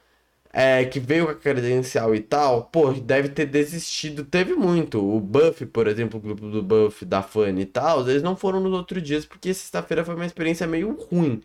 é, 0.52 0.84
que 0.86 0.98
veio 0.98 1.26
com 1.26 1.32
a 1.32 1.34
credencial 1.34 2.14
e 2.14 2.20
tal, 2.20 2.64
pô, 2.64 2.92
deve 2.92 3.28
ter 3.28 3.46
desistido. 3.46 4.24
Teve 4.24 4.54
muito. 4.54 4.98
O 4.98 5.20
Buff, 5.20 5.66
por 5.66 5.86
exemplo, 5.86 6.18
o 6.18 6.22
grupo 6.22 6.48
do 6.48 6.62
Buff, 6.62 7.04
da 7.04 7.22
Fanny 7.22 7.62
e 7.62 7.66
tal, 7.66 8.08
eles 8.08 8.22
não 8.22 8.36
foram 8.36 8.60
nos 8.60 8.72
outros 8.72 9.02
dias 9.02 9.26
porque 9.26 9.52
sexta-feira 9.52 10.04
foi 10.04 10.14
uma 10.14 10.24
experiência 10.26 10.66
meio 10.66 10.92
ruim. 11.10 11.42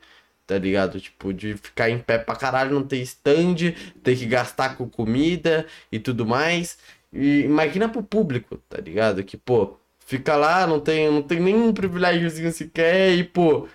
Tá 0.51 0.58
ligado? 0.58 1.00
Tipo, 1.00 1.34
de 1.34 1.55
ficar 1.55 1.89
em 1.89 1.98
pé 1.98 2.17
pra 2.17 2.36
caralho, 2.36 2.74
não 2.74 2.84
ter 2.84 2.98
stand, 3.03 3.74
ter 4.03 4.17
que 4.17 4.25
gastar 4.25 4.75
com 4.75 4.89
comida 4.89 5.65
e 5.89 5.98
tudo 5.98 6.25
mais. 6.25 6.77
E 7.13 7.43
imagina 7.43 7.88
pro 7.88 8.03
público, 8.03 8.58
tá 8.67 8.77
ligado? 8.81 9.24
Que, 9.24 9.38
pô, 9.38 9.77
fica 10.05 10.36
lá, 10.36 10.67
não 10.67 10.77
tem, 10.81 11.10
não 11.10 11.22
tem 11.22 11.39
nenhum 11.39 11.74
privilégiozinho 11.74 12.51
sequer 12.51 13.13
e, 13.15 13.24
pô, 13.24 13.65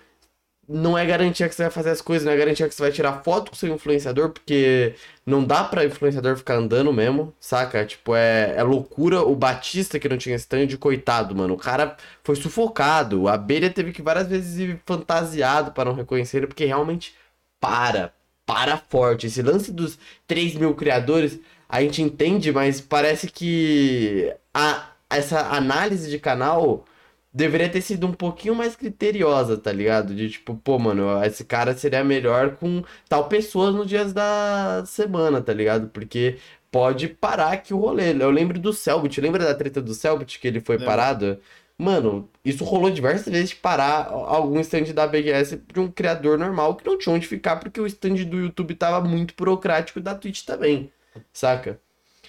não 0.67 0.97
é 0.97 1.05
garantia 1.05 1.47
que 1.47 1.55
você 1.55 1.63
vai 1.63 1.71
fazer 1.71 1.91
as 1.91 2.01
coisas, 2.01 2.25
não 2.25 2.31
é 2.33 2.37
garantia 2.37 2.67
que 2.67 2.75
você 2.75 2.81
vai 2.81 2.91
tirar 2.91 3.23
foto 3.23 3.51
com 3.51 3.55
seu 3.57 3.73
influenciador, 3.73 4.31
porque 4.31 4.95
não 5.25 5.43
dá 5.43 5.63
pra 5.63 5.85
influenciador 5.85 6.35
ficar 6.35 6.55
andando 6.55 6.91
mesmo, 6.91 7.33
saca? 7.39 7.85
Tipo, 7.85 8.15
é, 8.15 8.53
é 8.57 8.63
loucura. 8.63 9.21
O 9.21 9.35
Batista 9.35 9.97
que 9.97 10.09
não 10.09 10.17
tinha 10.17 10.35
stand, 10.35 10.75
coitado, 10.77 11.33
mano. 11.33 11.53
O 11.53 11.57
cara 11.57 11.95
foi 12.23 12.35
sufocado. 12.35 13.27
A 13.29 13.33
abelha 13.35 13.69
teve 13.69 13.93
que 13.93 14.01
várias 14.01 14.27
vezes 14.27 14.59
ir 14.59 14.81
fantasiado 14.85 15.71
para 15.71 15.89
não 15.89 15.95
reconhecer 15.95 16.37
ele, 16.37 16.47
porque 16.47 16.65
realmente 16.65 17.15
para, 17.59 18.13
para 18.45 18.77
forte. 18.77 19.27
Esse 19.27 19.41
lance 19.41 19.71
dos 19.71 19.97
3 20.27 20.55
mil 20.55 20.73
criadores, 20.75 21.39
a 21.69 21.81
gente 21.81 22.01
entende, 22.01 22.51
mas 22.51 22.81
parece 22.81 23.27
que 23.27 24.33
a, 24.53 24.89
essa 25.09 25.39
análise 25.55 26.09
de 26.09 26.19
canal 26.19 26.85
deveria 27.33 27.69
ter 27.69 27.81
sido 27.81 28.07
um 28.07 28.13
pouquinho 28.13 28.55
mais 28.55 28.75
criteriosa, 28.75 29.57
tá 29.57 29.71
ligado? 29.71 30.15
De 30.15 30.29
tipo, 30.29 30.55
pô, 30.55 30.79
mano, 30.79 31.23
esse 31.23 31.43
cara 31.45 31.75
seria 31.75 32.03
melhor 32.03 32.55
com 32.57 32.83
tal 33.07 33.27
pessoas 33.27 33.75
nos 33.75 33.87
dias 33.87 34.13
da 34.13 34.83
semana, 34.85 35.41
tá 35.41 35.53
ligado? 35.53 35.89
Porque 35.89 36.39
pode 36.71 37.07
parar 37.07 37.53
aqui 37.53 37.73
o 37.73 37.77
rolê. 37.77 38.11
Eu 38.11 38.31
lembro 38.31 38.59
do 38.59 38.73
Selbit, 38.73 39.19
lembra 39.21 39.43
da 39.45 39.55
treta 39.55 39.81
do 39.81 39.93
Selbit 39.93 40.39
que 40.39 40.47
ele 40.47 40.59
foi 40.61 40.77
parado? 40.79 41.39
Mano, 41.77 42.27
isso 42.43 42.63
rolou 42.63 42.89
diversas 42.89 43.31
vezes 43.31 43.49
de 43.51 43.55
parar 43.57 44.07
algum 44.07 44.59
stand 44.61 44.93
da 44.93 45.05
BGS 45.05 45.61
de 45.71 45.79
um 45.79 45.91
criador 45.91 46.37
normal 46.37 46.75
que 46.75 46.85
não 46.85 46.97
tinha 46.97 47.13
onde 47.13 47.27
ficar 47.27 47.57
porque 47.57 47.79
o 47.79 47.85
stand 47.85 48.25
do 48.25 48.37
YouTube 48.37 48.73
tava 48.73 49.07
muito 49.07 49.35
burocrático 49.37 49.99
e 49.99 50.01
da 50.01 50.15
Twitch 50.15 50.43
também, 50.43 50.91
saca? 51.31 51.79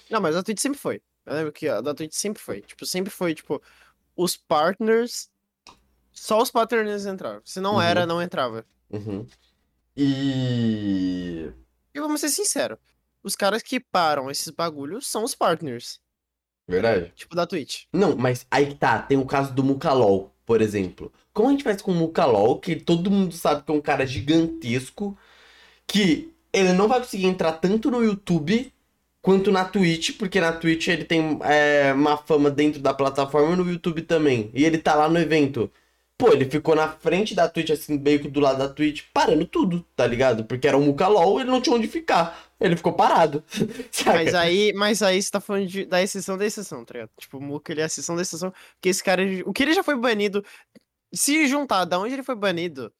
Não, 0.09 0.21
mas 0.21 0.35
a 0.35 0.43
Twitch 0.43 0.59
sempre 0.59 0.79
foi. 0.79 1.01
Eu 1.25 1.33
lembro 1.33 1.51
que 1.51 1.67
a 1.67 1.81
da 1.81 1.93
Twitch 1.95 2.13
sempre 2.13 2.41
foi. 2.41 2.61
Tipo, 2.61 2.85
sempre 2.85 3.11
foi, 3.11 3.33
tipo, 3.33 3.61
os 4.21 4.35
partners. 4.35 5.29
Só 6.11 6.41
os 6.41 6.51
partners 6.51 7.05
entravam. 7.05 7.41
Se 7.45 7.61
não 7.61 7.75
Uhum. 7.75 7.81
era, 7.81 8.05
não 8.05 8.21
entrava. 8.21 8.65
Uhum. 8.89 9.25
E. 9.95 11.51
E 11.93 11.99
vamos 11.99 12.19
ser 12.21 12.29
sinceros. 12.29 12.77
Os 13.23 13.35
caras 13.35 13.61
que 13.61 13.79
param 13.79 14.29
esses 14.29 14.49
bagulhos 14.49 15.07
são 15.07 15.23
os 15.23 15.35
partners. 15.35 15.99
Verdade. 16.67 17.11
Tipo, 17.15 17.35
da 17.35 17.47
Twitch. 17.47 17.85
Não, 17.91 18.15
mas 18.15 18.45
aí 18.51 18.67
que 18.67 18.75
tá, 18.75 19.01
tem 19.01 19.17
o 19.17 19.25
caso 19.25 19.53
do 19.53 19.63
Mukalol, 19.63 20.33
por 20.45 20.61
exemplo. 20.61 21.11
Como 21.33 21.47
a 21.47 21.51
gente 21.51 21.63
faz 21.63 21.81
com 21.81 21.91
o 21.91 21.95
Mukalol, 21.95 22.59
que 22.59 22.75
todo 22.75 23.09
mundo 23.09 23.33
sabe 23.33 23.63
que 23.63 23.71
é 23.71 23.73
um 23.73 23.81
cara 23.81 24.05
gigantesco, 24.05 25.17
que 25.87 26.33
ele 26.53 26.73
não 26.73 26.87
vai 26.87 26.99
conseguir 26.99 27.25
entrar 27.25 27.53
tanto 27.53 27.89
no 27.89 28.03
YouTube 28.03 28.73
quanto 29.29 29.51
na 29.51 29.63
Twitch, 29.63 30.17
porque 30.17 30.41
na 30.41 30.51
Twitch 30.51 30.87
ele 30.87 31.05
tem 31.05 31.37
é, 31.43 31.93
uma 31.93 32.17
fama 32.17 32.49
dentro 32.49 32.81
da 32.81 32.95
plataforma 32.95 33.53
e 33.53 33.57
no 33.57 33.69
YouTube 33.71 34.01
também. 34.01 34.49
E 34.55 34.65
ele 34.65 34.79
tá 34.79 34.95
lá 34.95 35.07
no 35.07 35.19
evento. 35.19 35.71
Pô, 36.17 36.29
ele 36.33 36.49
ficou 36.49 36.75
na 36.75 36.87
frente 36.87 37.35
da 37.35 37.47
Twitch, 37.47 37.69
assim, 37.69 37.99
meio 37.99 38.19
que 38.19 38.27
do 38.27 38.39
lado 38.39 38.57
da 38.57 38.67
Twitch, 38.67 39.03
parando 39.13 39.45
tudo, 39.45 39.85
tá 39.95 40.07
ligado? 40.07 40.45
Porque 40.45 40.67
era 40.67 40.75
o 40.75 40.81
Mukalol, 40.81 41.39
ele 41.39 41.51
não 41.51 41.61
tinha 41.61 41.75
onde 41.75 41.87
ficar. 41.87 42.49
Ele 42.59 42.75
ficou 42.75 42.91
parado. 42.91 43.43
Mas 44.03 44.33
aí, 44.33 44.73
mas 44.73 45.03
aí 45.03 45.21
você 45.21 45.29
tá 45.29 45.39
falando 45.39 45.67
de- 45.67 45.85
da 45.85 46.01
exceção 46.01 46.35
da 46.35 46.45
exceção, 46.47 46.83
tá 46.83 46.93
ligado? 46.95 47.11
Tipo, 47.19 47.37
o 47.37 47.41
Muka, 47.41 47.71
ele 47.71 47.81
é 47.81 47.83
a 47.83 47.85
exceção 47.85 48.15
da 48.15 48.23
exceção. 48.23 48.51
Porque 48.73 48.89
esse 48.89 49.03
cara, 49.03 49.21
o 49.45 49.53
que 49.53 49.61
ele 49.61 49.73
já 49.75 49.83
foi 49.83 49.95
banido, 49.95 50.43
se 51.13 51.47
juntar 51.47 51.85
da 51.85 51.99
onde 51.99 52.15
ele 52.15 52.23
foi 52.23 52.35
banido, 52.35 52.91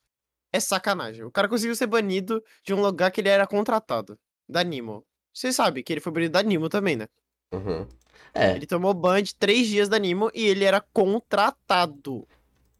é 0.53 0.59
sacanagem. 0.59 1.24
O 1.24 1.31
cara 1.31 1.50
conseguiu 1.50 1.75
ser 1.75 1.88
banido 1.88 2.43
de 2.63 2.71
um 2.74 2.81
lugar 2.81 3.09
que 3.12 3.19
ele 3.19 3.29
era 3.29 3.48
contratado, 3.48 4.15
da 4.48 4.63
Nimo. 4.63 5.03
Você 5.33 5.51
sabe 5.53 5.83
que 5.83 5.93
ele 5.93 6.01
foi 6.01 6.12
banido 6.12 6.33
da 6.33 6.43
Nimo 6.43 6.69
também, 6.69 6.95
né? 6.95 7.07
Uhum. 7.53 7.88
É, 8.33 8.55
Ele 8.55 8.65
tomou 8.67 8.93
ban 8.93 9.21
de 9.24 9.33
três 9.36 9.67
dias 9.67 9.89
da 9.89 9.98
Nimo 10.00 10.29
e 10.33 10.45
ele 10.45 10.63
era 10.65 10.81
contratado. 10.81 12.27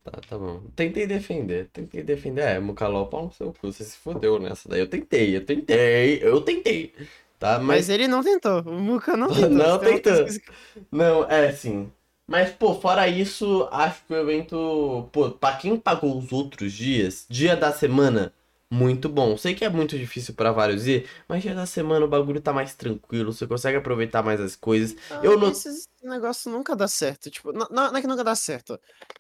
Tá, 0.04 0.12
tá 0.28 0.38
bom. 0.38 0.62
Tentei 0.76 1.06
defender, 1.08 1.70
tentei 1.74 2.04
defender. 2.04 2.42
É, 2.42 2.60
Mukalol, 2.60 3.08
pau 3.08 3.26
no 3.26 3.32
seu 3.34 3.54
cu, 3.54 3.72
você 3.72 3.84
se 3.84 3.98
fodeu 3.98 4.40
nessa 4.40 4.70
daí. 4.70 4.80
Eu 4.80 4.90
tentei, 4.90 5.36
eu 5.36 5.46
tentei, 5.46 6.20
eu 6.24 6.42
tentei. 6.42 6.94
Tá, 7.38 7.60
Mas, 7.60 7.88
mas. 7.88 7.90
ele 7.90 8.08
não 8.08 8.24
tentou. 8.24 8.62
O 8.62 8.74
Muka 8.80 9.16
não 9.18 9.28
tentou. 9.34 9.50
Não 9.50 9.78
uma 9.78 9.80
tentou. 9.80 10.26
Não, 10.92 11.24
é 11.30 11.52
sim. 11.52 11.92
Mas, 12.28 12.52
pô, 12.52 12.76
fora 12.80 13.08
isso, 13.08 13.68
acho 13.72 14.04
que 14.06 14.14
o 14.14 14.18
evento. 14.18 15.10
Pô, 15.12 15.32
pra 15.32 15.56
quem 15.58 15.78
pagou 15.78 16.18
os 16.18 16.32
outros 16.32 16.74
dias, 16.74 17.26
dia 17.30 17.56
da 17.56 17.72
semana, 17.72 18.34
muito 18.72 19.10
bom. 19.10 19.36
Sei 19.36 19.56
que 19.56 19.66
é 19.66 19.70
muito 19.70 19.98
difícil 19.98 20.34
pra 20.36 20.52
vários 20.52 20.86
ir, 20.86 21.08
mas 21.28 21.42
dia 21.42 21.56
da 21.56 21.66
semana 21.66 22.06
o 22.06 22.08
bagulho 22.08 22.40
tá 22.40 22.54
mais 22.54 22.76
tranquilo, 22.76 23.34
você 23.34 23.48
consegue 23.48 23.78
aproveitar 23.78 24.22
mais 24.24 24.40
as 24.40 24.56
coisas. 24.56 24.96
Eu 25.24 25.34
Ah, 25.34 25.38
não- 25.38 25.50
Esse 25.50 25.88
negócio 26.04 26.52
nunca 26.52 26.76
dá 26.76 26.88
certo. 26.88 27.30
Tipo, 27.32 27.52
não, 27.52 27.68
não 27.70 27.96
é 27.98 28.02
que 28.02 28.08
nunca 28.08 28.24
dá 28.24 28.36
certo. 28.36 28.80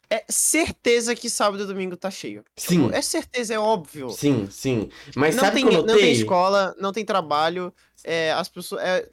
É 0.09 0.23
certeza 0.29 1.15
que 1.15 1.29
sábado 1.29 1.63
e 1.63 1.65
domingo 1.65 1.97
tá 1.97 2.11
cheio. 2.11 2.43
Sim. 2.55 2.83
Tipo, 2.83 2.95
é 2.95 3.01
certeza, 3.01 3.53
é 3.55 3.59
óbvio. 3.59 4.09
Sim, 4.11 4.47
sim. 4.51 4.89
Mas 5.15 5.35
não, 5.35 5.43
sabe 5.43 5.55
tem, 5.57 5.65
o 5.65 5.69
que 5.69 5.75
eu 5.75 5.79
não 5.79 5.85
tem 5.87 5.95
notei? 5.95 6.11
escola, 6.11 6.75
não 6.79 6.91
tem 6.93 7.03
trabalho. 7.05 7.73
É, 8.03 8.31
as 8.33 8.47
pessoas. 8.49 8.81
É, 8.83 9.09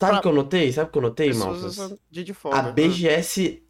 Sabe 0.00 0.14
o 0.14 0.14
pra- 0.16 0.20
que 0.22 0.28
eu 0.28 0.32
notei? 0.32 0.72
Sabe 0.72 0.88
o 0.88 0.92
que 0.92 0.98
eu 0.98 1.02
notei, 1.02 1.32
Malfas? 1.32 1.76
de 2.10 2.34
folga. 2.34 2.58
A 2.58 2.62
BGS 2.72 3.62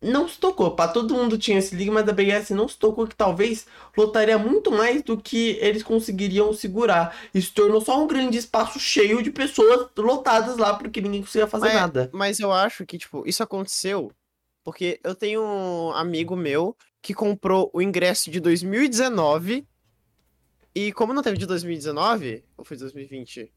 não 0.00 0.28
se 0.28 0.38
tocou. 0.38 0.76
Pra 0.76 0.88
todo 0.88 1.14
mundo 1.14 1.36
tinha 1.36 1.58
esse 1.58 1.74
liga, 1.74 1.90
mas 1.90 2.08
a 2.08 2.12
BGS 2.12 2.54
não 2.54 2.68
se 2.68 2.78
tocou 2.78 3.06
que 3.06 3.16
talvez 3.16 3.66
lotaria 3.96 4.38
muito 4.38 4.70
mais 4.70 5.02
do 5.02 5.16
que 5.16 5.58
eles 5.60 5.82
conseguiriam 5.82 6.52
segurar. 6.52 7.16
Isso 7.34 7.52
tornou 7.52 7.80
só 7.80 8.02
um 8.02 8.06
grande 8.06 8.38
espaço 8.38 8.78
cheio 8.78 9.22
de 9.22 9.30
pessoas 9.30 9.88
lotadas 9.96 10.56
lá 10.56 10.74
porque 10.74 11.00
ninguém 11.00 11.22
conseguia 11.22 11.46
fazer 11.48 11.66
Mas- 11.66 11.74
nada. 11.74 12.10
Mas 12.12 12.38
eu 12.40 12.52
acho 12.52 12.86
que, 12.86 12.96
tipo, 12.98 13.24
isso 13.26 13.42
aconteceu 13.42 14.12
porque 14.64 15.00
eu 15.02 15.14
tenho 15.14 15.42
um 15.42 15.90
amigo 15.92 16.36
meu 16.36 16.76
que 17.00 17.14
comprou 17.14 17.70
o 17.72 17.80
ingresso 17.80 18.30
de 18.30 18.38
2019 18.38 19.66
e 20.74 20.92
como 20.92 21.12
não 21.12 21.22
teve 21.22 21.38
de 21.38 21.46
2019, 21.46 22.44
ou 22.56 22.64
foi 22.64 22.76
2020? 22.76 23.50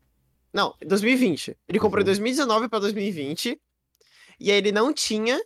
Não, 0.53 0.73
2020. 0.85 1.55
Ele 1.67 1.79
comprou 1.79 1.99
Uhum. 1.99 2.03
em 2.03 2.05
2019 2.05 2.67
pra 2.69 2.79
2020 2.79 3.59
e 4.39 4.51
aí 4.51 4.57
ele 4.57 4.71
não 4.71 4.93
tinha 4.93 5.39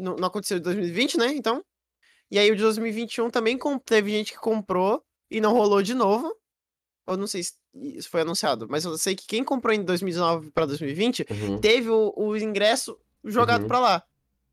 não, 0.00 0.16
não 0.16 0.26
aconteceu 0.28 0.58
em 0.58 0.62
2020, 0.62 1.16
né? 1.18 1.28
Então, 1.34 1.64
e 2.30 2.38
aí 2.38 2.50
o 2.50 2.56
de 2.56 2.62
2021 2.62 3.30
também 3.30 3.58
teve 3.84 4.10
gente 4.10 4.32
que 4.32 4.38
comprou 4.38 5.02
e 5.30 5.40
não 5.40 5.52
rolou 5.52 5.82
de 5.82 5.94
novo. 5.94 6.34
Eu 7.06 7.16
não 7.16 7.26
sei 7.26 7.42
se 7.42 7.54
isso 7.74 8.08
foi 8.08 8.20
anunciado, 8.20 8.66
mas 8.68 8.84
eu 8.84 8.96
sei 8.98 9.14
que 9.16 9.26
quem 9.26 9.42
comprou 9.44 9.74
em 9.74 9.82
2019 9.82 10.50
pra 10.52 10.66
2020 10.66 11.26
Uhum, 11.30 11.58
teve 11.58 11.88
o, 11.88 12.12
o 12.16 12.36
ingresso 12.36 12.96
jogado 13.24 13.62
Uhum. 13.62 13.68
pra 13.68 13.80
lá. 13.80 14.02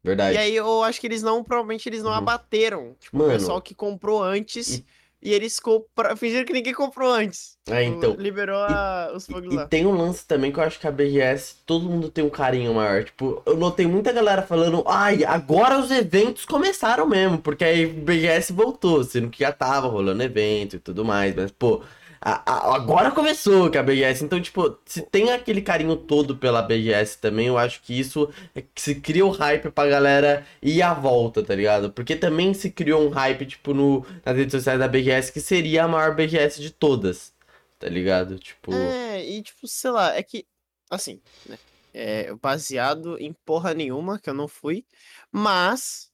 verdade. 0.03 0.35
E 0.35 0.37
aí 0.39 0.55
eu 0.55 0.83
acho 0.83 0.99
que 0.99 1.07
eles 1.07 1.21
não, 1.21 1.43
provavelmente 1.43 1.87
eles 1.87 2.01
não 2.03 2.11
Uhum. 2.11 2.17
abateram. 2.17 2.95
Tipo, 2.99 3.17
Mano, 3.17 3.29
o 3.29 3.33
pessoal 3.33 3.61
que 3.61 3.75
comprou 3.75 4.23
antes 4.23 4.77
e- 4.79 4.85
e, 5.21 5.33
eles 5.33 5.59
compra... 5.59 6.15
fingiram 6.15 6.45
que 6.45 6.53
ninguém 6.53 6.73
comprou 6.73 7.11
antes. 7.11 7.57
É, 7.69 7.83
Tipo, 7.83 7.97
então. 7.97 8.15
Liberou 8.17 8.57
a- 8.57 9.11
os 9.15 9.25
fogos 9.27 9.53
E 9.53 9.55
lá. 9.55 9.67
tem 9.67 9.85
um 9.85 9.91
lance 9.95 10.25
também 10.25 10.51
que 10.51 10.59
eu 10.59 10.63
acho 10.63 10.79
que 10.79 10.87
a 10.87 10.91
BGS, 10.91 11.55
todo 11.65 11.85
mundo 11.89 12.09
tem 12.09 12.23
um 12.23 12.29
carinho 12.29 12.73
maior. 12.73 13.03
Tipo, 13.03 13.41
eu 13.45 13.57
notei 13.57 13.85
muita 13.87 14.11
galera 14.13 14.41
falando, 14.43 14.83
ai, 14.87 15.23
agora 15.25 15.79
os 15.79 15.91
eventos 15.91 16.45
começaram 16.45 17.07
mesmo, 17.07 17.37
porque 17.39 17.63
aí 17.65 17.85
BGS 17.87 18.53
voltou, 18.53 19.03
sendo 19.03 19.29
que 19.29 19.39
já 19.39 19.51
tava 19.51 19.87
rolando 19.87 20.23
evento 20.23 20.75
e 20.77 20.79
tudo 20.79 21.03
mais, 21.03 21.35
mas, 21.35 21.51
pô, 21.51 21.81
a- 22.21 22.41
a- 22.45 22.75
agora 22.75 23.11
começou 23.11 23.69
que 23.69 23.77
a 23.77 23.83
BGS. 23.83 24.23
Então, 24.23 24.41
tipo, 24.41 24.77
se 24.85 25.01
tem 25.01 25.31
aquele 25.31 25.61
carinho 25.61 25.95
todo 25.95 26.37
pela 26.37 26.61
BGS 26.61 27.17
também, 27.19 27.47
eu 27.47 27.57
acho 27.57 27.81
que 27.81 27.97
isso 27.99 28.29
é 28.55 28.61
que 28.61 28.81
se 28.81 28.95
cria 28.95 29.25
o 29.25 29.29
hype 29.29 29.69
pra 29.71 29.87
galera 29.87 30.45
ir 30.61 30.81
à 30.81 30.93
volta, 30.93 31.43
tá 31.43 31.53
ligado? 31.55 31.91
Porque 31.91 32.15
também 32.15 32.53
se 32.53 32.69
criou 32.71 33.05
um 33.05 33.09
hype, 33.09 33.45
tipo, 33.45 33.73
no, 33.73 34.05
nas 34.25 34.35
redes 34.35 34.51
sociais 34.53 34.79
da 34.79 34.87
BGS, 34.87 35.31
que 35.31 35.39
seria 35.41 35.83
a 35.83 35.87
maior 35.87 36.15
BGS 36.15 36.61
de 36.61 36.71
todas. 36.71 37.33
Tá 37.79 37.87
ligado? 37.87 38.39
Tipo. 38.39 38.73
É, 38.73 39.23
e 39.23 39.41
tipo, 39.43 39.67
sei 39.67 39.91
lá, 39.91 40.15
é 40.15 40.23
que, 40.23 40.45
assim, 40.89 41.21
né? 41.45 41.57
É 41.93 42.33
baseado 42.35 43.17
em 43.19 43.33
porra 43.45 43.73
nenhuma, 43.73 44.19
que 44.19 44.29
eu 44.29 44.33
não 44.33 44.47
fui, 44.47 44.83
mas 45.31 46.11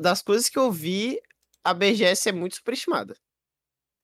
das 0.00 0.22
coisas 0.22 0.48
que 0.48 0.58
eu 0.58 0.72
vi, 0.72 1.20
a 1.62 1.72
BGS 1.74 2.28
é 2.28 2.32
muito 2.32 2.56
superestimada. 2.56 3.16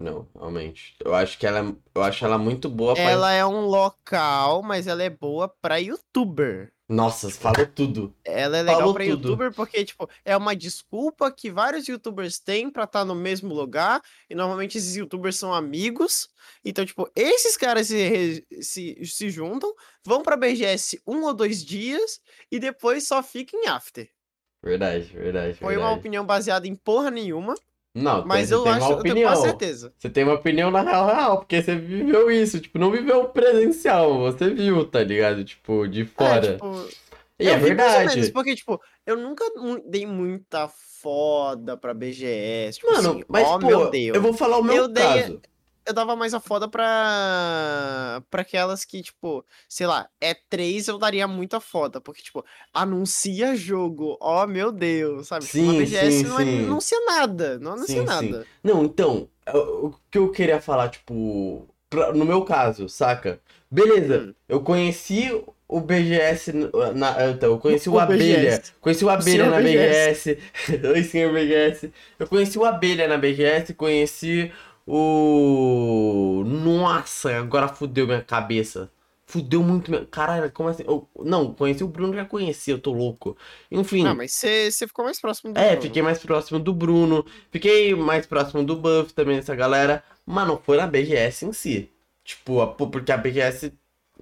Não, 0.00 0.26
realmente. 0.34 0.96
Eu 1.04 1.14
acho 1.14 1.38
que 1.38 1.46
ela, 1.46 1.76
eu 1.94 2.02
acho 2.02 2.24
ela 2.24 2.38
muito 2.38 2.70
boa 2.70 2.94
pra. 2.94 3.02
Ela 3.02 3.32
é 3.32 3.44
um 3.44 3.66
local, 3.66 4.62
mas 4.62 4.86
ela 4.86 5.02
é 5.02 5.10
boa 5.10 5.46
pra 5.46 5.76
youtuber. 5.76 6.72
Nossa, 6.88 7.30
falou 7.30 7.66
tudo. 7.66 8.12
Ela 8.24 8.56
é 8.56 8.62
legal 8.62 8.80
Falou 8.80 8.94
pra 8.94 9.04
tudo. 9.04 9.28
youtuber 9.28 9.52
porque, 9.52 9.84
tipo, 9.84 10.08
é 10.24 10.34
uma 10.36 10.56
desculpa 10.56 11.30
que 11.30 11.50
vários 11.50 11.86
youtubers 11.86 12.40
têm 12.40 12.68
pra 12.70 12.84
estar 12.84 13.04
no 13.04 13.14
mesmo 13.14 13.54
lugar. 13.54 14.00
E 14.28 14.34
normalmente 14.34 14.78
esses 14.78 14.96
youtubers 14.96 15.36
são 15.36 15.52
amigos. 15.54 16.28
Então, 16.64 16.84
tipo, 16.84 17.08
esses 17.14 17.56
caras 17.56 17.86
se, 17.86 18.44
se, 18.60 19.04
se 19.04 19.30
juntam, 19.30 19.72
vão 20.04 20.22
pra 20.22 20.36
BGS 20.36 21.00
um 21.06 21.22
ou 21.24 21.34
dois 21.34 21.62
dias 21.64 22.20
e 22.50 22.58
depois 22.58 23.06
só 23.06 23.22
ficam 23.22 23.60
em 23.62 23.68
after. 23.68 24.08
Verdade, 24.62 25.04
verdade. 25.14 25.54
Foi 25.58 25.74
uma 25.76 25.82
verdade. 25.84 26.00
opinião 26.00 26.24
baseada 26.26 26.66
em 26.66 26.74
porra 26.74 27.10
nenhuma, 27.10 27.54
Não, 27.94 28.24
mas 28.24 28.48
você 28.48 28.54
eu 28.54 28.62
tem 28.62 28.72
acho, 28.72 28.80
uma 28.86 28.90
eu 28.92 29.02
tenho 29.02 29.12
opinião. 29.14 29.30
quase 29.32 29.42
certeza. 29.42 29.92
Você 29.98 30.08
tem 30.10 30.22
uma 30.24 30.34
opinião 30.34 30.70
na 30.70 30.80
real, 30.82 31.06
real, 31.06 31.38
porque 31.38 31.60
você 31.60 31.74
viveu 31.74 32.30
isso, 32.30 32.60
tipo, 32.60 32.78
não 32.78 32.90
viveu 32.90 33.24
presencial, 33.30 34.18
você 34.20 34.48
viu, 34.50 34.84
tá 34.84 35.02
ligado? 35.02 35.44
Tipo, 35.44 35.88
de 35.88 36.02
É, 36.02 36.04
fora. 36.04 36.52
tipo, 36.52 36.66
e 37.38 37.48
é 37.48 37.52
ou 37.52 37.56
menos, 37.60 37.62
verdade. 37.62 38.32
porque, 38.32 38.54
tipo, 38.54 38.80
eu 39.04 39.16
nunca 39.16 39.44
dei 39.86 40.06
muita 40.06 40.68
foda 40.68 41.76
pra 41.76 41.92
BGS. 41.92 42.78
Tipo 42.78 42.92
Mano, 42.92 43.10
assim, 43.10 43.24
mas 43.28 43.48
ó, 43.48 43.58
pô, 43.58 43.66
meu 43.66 43.90
Deus. 43.90 44.14
eu 44.16 44.22
vou 44.22 44.34
falar 44.34 44.58
o 44.58 44.62
meu 44.62 44.76
Eu 44.76 44.88
dei- 44.88 45.02
caso. 45.02 45.40
Eu 45.90 45.94
dava 45.94 46.16
mais 46.16 46.34
a 46.34 46.40
foda 46.40 46.68
pra. 46.68 48.22
pra 48.30 48.42
aquelas 48.42 48.84
que, 48.84 49.02
tipo, 49.02 49.44
sei 49.68 49.86
lá, 49.86 50.08
é 50.20 50.34
três 50.34 50.88
eu 50.88 50.98
daria 50.98 51.26
muita 51.28 51.60
foda, 51.60 52.00
porque, 52.00 52.22
tipo, 52.22 52.44
anuncia 52.72 53.54
jogo, 53.56 54.16
ó 54.20 54.46
meu 54.46 54.72
Deus, 54.72 55.28
sabe? 55.28 55.46
Tipo, 55.46 55.62
uma 55.62 55.72
Sim, 55.72 55.78
BGS 55.84 56.24
sim, 56.24 56.26
não 56.26 56.36
sim. 56.36 56.64
anuncia 56.66 56.98
nada, 57.06 57.58
não 57.58 57.72
anuncia 57.72 58.02
Sim, 58.02 58.06
sim. 58.06 58.32
nada. 58.32 58.48
Não, 58.62 58.84
então, 58.84 59.28
o 59.52 59.86
o 59.88 59.94
que 60.10 60.18
eu 60.18 60.30
queria 60.32 60.60
falar, 60.60 60.88
tipo, 60.90 61.66
pra- 61.88 62.12
no 62.12 62.24
meu 62.24 62.44
caso, 62.44 62.88
saca? 62.88 63.40
Beleza, 63.70 64.28
Hum. 64.28 64.34
eu 64.48 64.60
conheci 64.62 65.30
o 65.68 65.80
BGS, 65.80 66.52
na, 66.94 67.30
então, 67.30 67.52
eu 67.52 67.58
conheci 67.58 67.88
o, 67.88 67.92
O 67.94 67.98
Abelha, 67.98 68.16
BGS. 68.16 68.72
conheci 68.80 69.04
o 69.04 69.08
Abelha 69.10 69.44
senhor 69.44 69.50
na 69.50 69.60
BGS, 69.60 70.38
oi 70.92 71.04
senhor 71.04 71.32
BGS, 71.32 71.92
eu 72.18 72.26
conheci 72.26 72.58
o 72.58 72.64
Abelha 72.64 73.06
na 73.08 73.16
BGS, 73.16 73.74
conheci 73.74 74.52
o... 74.92 76.42
Nossa, 76.44 77.36
agora 77.38 77.68
fudeu 77.68 78.06
minha 78.06 78.22
cabeça. 78.22 78.90
Fudeu 79.26 79.62
muito 79.62 79.90
minha... 79.90 80.04
Caralho, 80.06 80.50
como 80.50 80.68
assim? 80.68 80.82
Eu- 80.86 81.08
Não, 81.24 81.54
conheci 81.54 81.84
o 81.84 81.88
Bruno, 81.88 82.14
já 82.14 82.24
conheci, 82.24 82.70
eu 82.72 82.78
tô 82.80 82.92
louco. 82.92 83.36
Enfim... 83.70 84.04
Ah, 84.06 84.14
mas 84.14 84.32
você 84.32 84.70
ficou 84.86 85.04
mais 85.04 85.20
próximo 85.20 85.52
do 85.52 85.60
É, 85.60 85.68
Bruno. 85.70 85.82
fiquei 85.82 86.02
mais 86.02 86.18
próximo 86.18 86.58
do 86.58 86.74
Bruno, 86.74 87.24
fiquei 87.50 87.94
mais 87.94 88.26
próximo 88.26 88.64
do 88.64 88.76
Buff 88.76 89.12
também, 89.14 89.36
dessa 89.36 89.54
galera, 89.54 90.02
mas 90.26 90.46
não 90.48 90.58
foi 90.58 90.76
na 90.76 90.86
BGS 90.86 91.46
em 91.46 91.52
si. 91.52 91.90
Tipo, 92.24 92.60
a- 92.60 92.66
porque 92.74 93.12
a 93.12 93.16
BGS, 93.16 93.72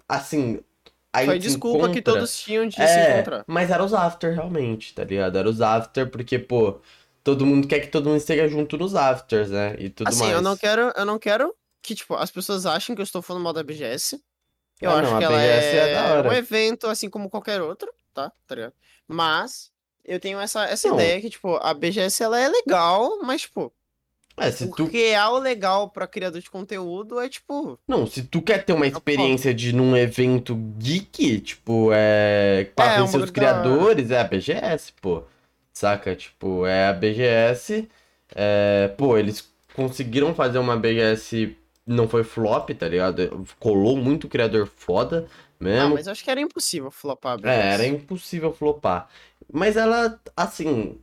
assim, 0.09 0.61
a 1.13 1.25
Foi 1.25 1.35
se 1.35 1.39
desculpa 1.39 1.89
que 1.91 1.99
encontra- 2.01 2.13
todos 2.15 2.39
tinham 2.41 2.67
de 2.69 2.75
se 2.75 2.83
É, 2.83 3.11
encontrar. 3.13 3.45
mas 3.47 3.71
era 3.71 3.83
os 3.83 3.95
after, 3.95 4.35
realmente, 4.35 4.95
tá 4.95 5.05
ligado? 5.05 5.39
Era 5.39 5.49
os 5.49 5.61
after, 5.63 6.11
porque, 6.11 6.39
pô, 6.39 6.81
todo 7.25 7.45
mundo 7.47 7.67
quer 7.69 7.81
que 7.81 7.89
todo 7.89 8.07
mundo 8.09 8.19
esteja 8.19 8.49
junto 8.49 8.77
nos 8.79 8.95
afters, 8.95 9.51
né? 9.51 9.77
E 9.79 9.91
tudo 9.91 10.09
Assim, 10.09 10.21
mais. 10.21 10.33
eu 10.33 10.43
não 10.43 10.57
quero, 10.57 10.93
eu 10.97 11.05
não 11.05 11.19
quero 11.19 11.55
que, 11.83 11.95
tipo, 11.95 12.15
as 12.15 12.31
pessoas 12.31 12.67
achem 12.67 12.95
que 12.95 13.01
eu 13.01 13.05
estou 13.05 13.23
falando 13.23 13.43
mal 13.43 13.53
da 13.53 13.63
BGS. 13.63 14.21
Eu 14.81 14.91
Ah, 14.91 15.01
acho 15.01 15.11
não, 15.11 15.19
que 15.19 15.25
ela 15.25 15.41
é 15.43 15.95
da 15.95 16.15
hora. 16.15 16.29
um 16.29 16.33
evento 16.33 16.87
assim 16.87 17.11
como 17.11 17.29
qualquer 17.29 17.61
outro, 17.61 17.93
tá? 18.15 18.31
Tá 18.47 18.55
ligado? 18.55 18.73
Mas 19.07 19.71
eu 20.05 20.21
tenho 20.21 20.39
essa, 20.39 20.65
essa 20.65 20.89
Não. 20.89 20.95
ideia 20.95 21.21
que, 21.21 21.31
tipo, 21.31 21.57
a 21.57 21.75
BGS 21.75 22.23
ela 22.23 22.39
é 22.39 22.49
legal, 22.49 23.19
mas, 23.23 23.43
tipo, 23.43 23.73
É, 24.37 24.53
se 24.53 24.65
o 24.65 24.71
tu... 24.71 24.87
real 24.87 25.39
legal 25.39 25.91
pra 25.91 26.07
criador 26.07 26.41
de 26.41 26.49
conteúdo 26.49 27.19
é, 27.21 27.29
tipo, 27.29 27.77
Não, 27.89 28.07
se 28.07 28.23
tu 28.23 28.41
quer 28.41 28.65
ter 28.65 28.73
uma 28.73 28.87
É 28.87 28.89
o 28.89 28.93
experiência 28.93 29.53
de 29.53 29.73
num 29.73 29.97
evento 29.97 30.55
geek, 30.79 31.41
tipo, 31.41 31.91
é. 31.93 32.71
Pra 32.77 32.95
É, 32.95 33.03
os 33.03 33.11
bagulho 33.11 33.27
da 33.27 33.33
criadores, 33.33 34.11
é 34.13 34.21
a 34.21 34.25
BGS, 34.25 34.93
pô. 35.01 35.25
Saca? 35.79 36.17
Tipo, 36.17 36.67
é 36.67 36.89
a 36.89 36.93
BGS. 36.93 37.89
É, 38.35 38.89
pô, 38.99 39.17
eles 39.17 39.49
conseguiram 39.75 40.35
fazer 40.35 40.59
uma 40.59 40.77
BGS. 40.77 41.57
Não 41.87 42.09
foi 42.09 42.25
flop, 42.25 42.71
tá 42.71 42.89
ligado? 42.89 43.47
Colou 43.61 43.97
muito 43.97 44.29
criador 44.29 44.67
foda 44.67 45.29
ah, 45.29 45.65
mesmo. 45.65 45.95
mas 45.95 46.07
eu 46.07 46.13
acho 46.13 46.25
que 46.25 46.31
era 46.31 46.41
impossível 46.41 46.91
flopar 46.91 47.35
a 47.35 47.37
BGS. 47.37 47.57
É, 47.57 47.75
era 47.75 47.87
impossível 47.87 48.53
flopar. 48.53 49.09
Mas 49.53 49.77
ela, 49.77 50.21
assim, 50.37 50.99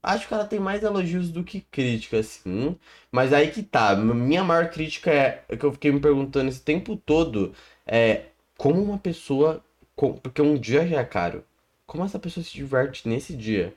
acho 0.00 0.28
que 0.28 0.34
ela 0.34 0.44
tem 0.44 0.60
mais 0.60 0.84
elogios 0.84 1.28
do 1.28 1.42
que 1.42 1.60
crítica, 1.60 2.20
assim. 2.20 2.76
Mas 3.10 3.32
aí 3.32 3.50
que 3.50 3.62
tá. 3.62 3.96
Minha 3.96 4.44
maior 4.44 4.70
crítica 4.70 5.10
é, 5.10 5.42
é 5.48 5.56
que 5.56 5.66
eu 5.66 5.72
fiquei 5.72 5.90
me 5.90 5.98
perguntando 5.98 6.48
esse 6.48 6.60
tempo 6.60 6.96
todo 6.96 7.52
é 7.84 8.26
como 8.56 8.80
uma 8.80 8.98
pessoa. 8.98 9.64
Porque 9.96 10.40
um 10.40 10.56
dia 10.56 10.86
já 10.86 11.00
é 11.00 11.04
caro. 11.04 11.44
Como 11.86 12.04
essa 12.04 12.20
pessoa 12.20 12.44
se 12.44 12.52
diverte 12.52 13.08
nesse 13.08 13.34
dia? 13.36 13.74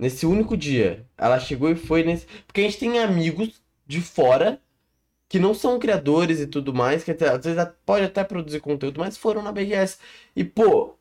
Nesse 0.00 0.24
único 0.26 0.56
dia. 0.56 1.06
Ela 1.16 1.38
chegou 1.38 1.70
e 1.70 1.74
foi 1.76 2.02
nesse. 2.02 2.26
Porque 2.46 2.60
a 2.62 2.64
gente 2.64 2.78
tem 2.78 2.98
amigos 2.98 3.62
de 3.86 4.00
fora 4.00 4.58
que 5.28 5.38
não 5.38 5.52
são 5.54 5.78
criadores 5.78 6.40
e 6.40 6.46
tudo 6.46 6.72
mais, 6.74 7.04
que 7.04 7.10
até- 7.10 7.28
às 7.28 7.44
vezes 7.44 7.68
pode 7.86 8.04
até 8.06 8.24
produzir 8.24 8.60
conteúdo, 8.60 8.98
mas 8.98 9.16
foram 9.16 9.42
na 9.42 9.52
BGS. 9.52 9.98
E, 10.34 10.42
pô. 10.42 10.94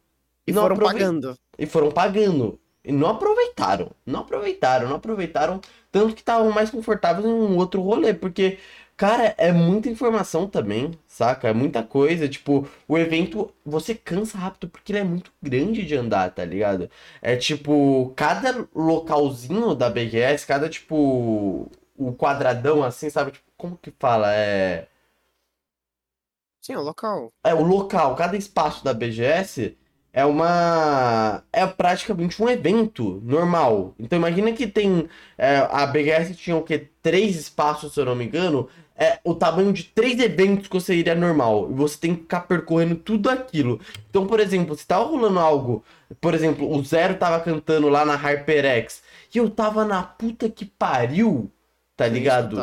E 0.45 0.51
não 0.51 0.63
foram 0.63 0.75
aprove- 0.75 0.93
pagando. 0.99 1.35
E 1.57 1.65
foram 1.65 1.91
pagando. 1.91 2.59
E 2.83 2.91
não 2.91 3.09
aproveitaram. 3.09 3.91
Não 4.05 4.19
aproveitaram, 4.21 4.89
não 4.89 4.97
aproveitaram. 4.97 5.61
Tanto 5.91 6.13
que 6.13 6.21
estavam 6.21 6.51
mais 6.51 6.69
confortáveis 6.69 7.25
em 7.25 7.29
um 7.29 7.57
outro 7.57 7.81
rolê. 7.81 8.13
Porque, 8.13 8.59
cara, 8.99 9.33
é 9.37 9.49
muita 9.53 9.89
informação 9.89 10.45
também, 10.45 10.91
saca? 11.07 11.47
É 11.47 11.53
muita 11.53 11.81
coisa. 11.81 12.27
Tipo, 12.27 12.67
o 12.85 12.97
evento, 12.97 13.49
você 13.65 13.95
cansa 13.95 14.37
rápido 14.37 14.67
porque 14.69 14.91
ele 14.91 14.99
é 14.99 15.03
muito 15.05 15.31
grande 15.41 15.85
de 15.85 15.95
andar, 15.95 16.29
tá 16.31 16.43
ligado? 16.43 16.89
É 17.21 17.37
tipo, 17.37 18.11
cada 18.15 18.67
localzinho 18.75 19.73
da 19.73 19.89
BGS, 19.89 20.45
cada, 20.45 20.67
tipo, 20.69 21.71
o 21.97 22.13
quadradão 22.13 22.83
assim, 22.83 23.09
sabe? 23.09 23.31
Tipo, 23.31 23.45
como 23.57 23.77
que 23.77 23.91
fala? 23.97 24.33
É. 24.35 24.87
Sim, 26.61 26.75
o 26.75 26.81
local. 26.81 27.31
É, 27.41 27.53
o 27.53 27.63
local, 27.63 28.15
cada 28.17 28.35
espaço 28.35 28.83
da 28.83 28.93
BGS 28.93 29.77
é 30.11 30.25
uma. 30.25 31.43
É 31.53 31.65
praticamente 31.67 32.41
um 32.41 32.49
evento 32.49 33.21
normal. 33.23 33.93
Então 33.99 34.17
imagina 34.17 34.51
que 34.51 34.67
tem. 34.67 35.07
é, 35.37 35.57
a 35.71 35.85
BGS 35.85 36.35
tinha 36.35 36.55
o 36.57 36.63
quê? 36.63 36.89
Três 37.01 37.35
espaços, 37.37 37.93
se 37.93 37.99
eu 37.99 38.05
não 38.05 38.15
me 38.15 38.25
engano. 38.25 38.67
É 38.99 39.19
o 39.23 39.33
tamanho 39.33 39.71
de 39.71 39.83
três 39.85 40.19
eventos 40.19 40.67
que 40.67 40.73
você 40.73 40.93
iria 40.95 41.15
normal. 41.15 41.69
E 41.71 41.73
você 41.73 41.97
tem 41.97 42.15
que 42.15 42.21
ficar 42.23 42.41
percorrendo 42.41 42.95
tudo 42.95 43.29
aquilo. 43.29 43.79
Então, 44.09 44.27
por 44.27 44.39
exemplo, 44.41 44.75
se 44.75 44.85
tava 44.85 45.05
rolando 45.05 45.39
algo. 45.39 45.83
Por 46.19 46.33
exemplo, 46.33 46.69
o 46.69 46.83
Zero 46.83 47.15
tava 47.17 47.39
cantando 47.39 47.87
lá 47.89 48.03
na 48.05 48.15
HyperX. 48.15 49.01
E 49.33 49.37
eu 49.37 49.49
tava 49.49 49.85
na 49.85 50.03
puta 50.03 50.49
que 50.49 50.65
pariu. 50.65 51.49
Tá 51.95 52.05
Nem 52.05 52.15
ligado? 52.15 52.57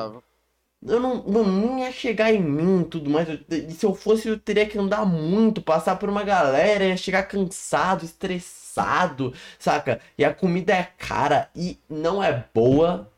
Eu 0.86 1.00
não, 1.00 1.22
mano, 1.26 1.44
não 1.66 1.78
ia 1.78 1.90
chegar 1.90 2.32
em 2.32 2.40
mim 2.42 2.82
e 2.82 2.84
tudo 2.84 3.10
mais. 3.10 3.28
Eu- 3.28 3.70
se 3.70 3.84
eu 3.84 3.94
fosse, 3.94 4.28
eu 4.28 4.38
teria 4.38 4.66
que 4.66 4.78
andar 4.78 5.04
muito, 5.06 5.60
passar 5.62 5.96
por 5.96 6.08
uma 6.08 6.22
galera, 6.22 6.84
ia 6.84 6.96
chegar 6.96 7.24
cansado, 7.24 8.04
estressado, 8.04 9.32
saca? 9.58 10.00
E 10.18 10.24
a 10.24 10.32
comida 10.34 10.74
é 10.74 10.84
cara 10.98 11.48
e 11.56 11.78
não 11.88 12.22
é 12.22 12.44
boa. 12.54 13.10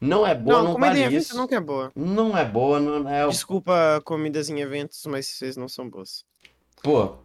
Não 0.00 0.26
é 0.26 0.34
boa, 0.34 0.58
Não, 0.58 0.64
não, 0.64 0.72
comida 0.74 0.86
em 0.88 1.02
vale 1.02 1.04
evento 1.04 1.22
isso. 1.22 1.36
nunca 1.36 1.56
é 1.56 1.60
boa. 1.60 1.92
Não 1.94 2.36
é 2.36 2.44
boa, 2.44 2.78
não 2.78 3.08
é. 3.08 3.26
Desculpa 3.28 4.00
comidas 4.04 4.48
em 4.50 4.60
eventos, 4.60 5.04
mas 5.06 5.26
vocês 5.26 5.56
não 5.56 5.68
são 5.68 5.88
boas. 5.88 6.24
Pô. 6.82 7.16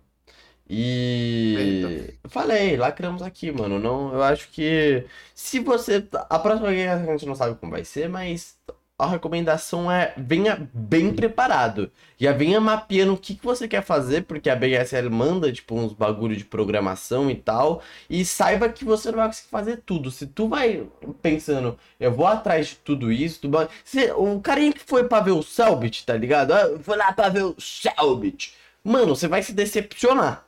E. 0.73 2.13
Falei, 2.29 2.77
lacramos 2.77 3.21
aqui, 3.21 3.51
mano. 3.51 3.77
Não, 3.77 4.13
eu 4.13 4.23
acho 4.23 4.49
que. 4.51 5.05
Se 5.35 5.59
você. 5.59 6.07
A 6.29 6.39
próxima 6.39 6.69
vez 6.69 6.89
a 6.89 7.05
gente 7.05 7.25
não 7.25 7.35
sabe 7.35 7.55
como 7.59 7.73
vai 7.73 7.83
ser, 7.83 8.07
mas 8.07 8.55
a 9.01 9.07
recomendação 9.07 9.91
é 9.91 10.13
venha 10.15 10.69
bem 10.71 11.11
preparado. 11.11 11.91
Já 12.19 12.31
venha 12.31 12.61
mapeando 12.61 13.13
o 13.13 13.17
que, 13.17 13.33
que 13.33 13.43
você 13.43 13.67
quer 13.67 13.81
fazer, 13.81 14.25
porque 14.25 14.47
a 14.47 14.55
BSL 14.55 15.09
manda, 15.09 15.51
tipo, 15.51 15.73
uns 15.75 15.91
bagulho 15.91 16.35
de 16.35 16.45
programação 16.45 17.29
e 17.31 17.35
tal. 17.35 17.81
E 18.07 18.23
saiba 18.23 18.69
que 18.69 18.85
você 18.85 19.09
não 19.09 19.17
vai 19.17 19.27
conseguir 19.27 19.49
fazer 19.49 19.77
tudo. 19.83 20.11
Se 20.11 20.27
tu 20.27 20.47
vai 20.47 20.87
pensando, 21.19 21.79
eu 21.99 22.13
vou 22.13 22.27
atrás 22.27 22.67
de 22.67 22.75
tudo 22.75 23.11
isso, 23.11 23.41
tu 23.41 23.49
vai... 23.49 23.67
Se, 23.83 24.11
o 24.11 24.39
carinha 24.39 24.71
que 24.71 24.79
foi 24.79 25.05
pra 25.07 25.19
ver 25.19 25.31
o 25.31 25.41
Selbit, 25.41 26.05
tá 26.05 26.15
ligado? 26.15 26.53
Ah, 26.53 26.61
eu 26.61 26.79
fui 26.79 26.95
lá 26.95 27.11
pra 27.11 27.29
ver 27.29 27.43
o 27.43 27.55
Selbit. 27.57 28.53
Mano, 28.83 29.15
você 29.15 29.27
vai 29.27 29.41
se 29.41 29.51
decepcionar. 29.51 30.45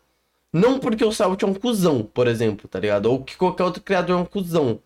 Não 0.54 0.78
porque 0.80 1.04
o 1.04 1.12
Selbit 1.12 1.44
é 1.44 1.48
um 1.48 1.56
cuzão, 1.56 2.04
por 2.04 2.28
exemplo, 2.28 2.68
tá 2.68 2.80
ligado? 2.80 3.08
Ou 3.08 3.24
que 3.24 3.36
qualquer 3.36 3.64
outro 3.64 3.82
criador 3.82 4.20
é 4.20 4.22
um 4.22 4.26
cuzão. 4.26 4.80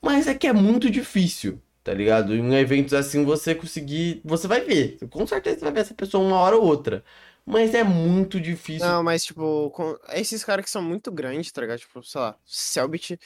Mas 0.00 0.28
é 0.28 0.34
que 0.34 0.46
é 0.46 0.52
muito 0.52 0.88
difícil, 0.88 1.60
tá 1.90 1.94
ligado? 1.94 2.36
Em 2.36 2.54
eventos 2.54 2.94
assim 2.94 3.24
você 3.24 3.52
conseguir. 3.52 4.20
Você 4.24 4.46
vai 4.46 4.60
ver. 4.60 4.96
Com 5.10 5.26
certeza 5.26 5.58
você 5.58 5.64
vai 5.64 5.72
ver 5.72 5.80
essa 5.80 5.94
pessoa 5.94 6.24
uma 6.24 6.36
hora 6.38 6.56
ou 6.56 6.64
outra. 6.64 7.02
Mas 7.44 7.74
é 7.74 7.82
muito 7.82 8.40
difícil. 8.40 8.86
Não, 8.86 9.02
mas, 9.02 9.24
tipo, 9.24 9.70
com- 9.70 9.96
esses 10.12 10.44
caras 10.44 10.64
que 10.64 10.70
são 10.70 10.80
muito 10.82 11.10
grandes, 11.10 11.50
tá 11.50 11.60
ligado? 11.62 11.80
Tipo, 11.80 12.00
sei 12.04 12.20
lá, 12.20 12.36
Selbit. 12.46 13.18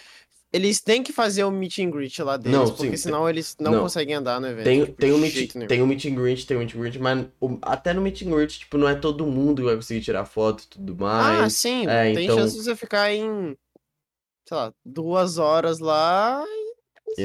Eles 0.51 0.81
têm 0.81 1.03
que 1.03 1.13
fazer 1.13 1.43
o 1.45 1.51
meet 1.51 1.79
and 1.81 1.91
greet 1.91 2.17
lá 2.23 2.37
deles, 2.37 2.57
Não, 2.57 2.67
porque 2.71 2.97
sim, 2.97 3.09
senão 3.09 3.29
eles 3.29 3.57
não, 3.61 3.73
não. 3.73 3.83
conseguem 3.83 4.15
andar 4.15 4.41
no 4.41 4.47
evento. 4.47 4.65
Tem, 4.65 4.85
tipo, 4.85 4.97
tem, 4.97 5.13
um 5.13 5.19
meet, 5.19 5.53
tem 5.69 5.83
um 5.83 5.87
meet 5.87 6.05
and 6.07 6.15
greet, 6.15 6.47
tem 6.47 6.57
um 6.57 6.61
meet 6.61 6.75
and 6.75 6.79
greet, 6.81 6.99
mas 7.01 7.27
o- 7.41 7.59
até 7.61 7.93
no 7.93 8.01
meet 8.01 8.23
and 8.23 8.31
greet, 8.31 8.61
tipo, 8.61 8.79
não 8.79 8.89
é 8.89 8.95
todo 8.95 9.27
mundo 9.27 9.57
que 9.61 9.67
vai 9.67 9.75
conseguir 9.75 10.01
tirar 10.01 10.25
foto 10.25 10.63
e 10.63 10.67
tudo 10.69 10.93
Ah, 11.05 11.39
mais. 11.41 11.55
sim, 11.55 11.87
é, 11.89 12.15
tem 12.15 12.25
então- 12.27 12.39
chance 12.39 12.57
de 12.57 12.63
você 12.63 12.77
ficar 12.77 13.13
em, 13.13 13.57
sei 14.49 14.57
lá, 14.57 14.73
duas 14.87 15.39
horas 15.39 15.81
lá 15.81 16.43
E 16.47 16.64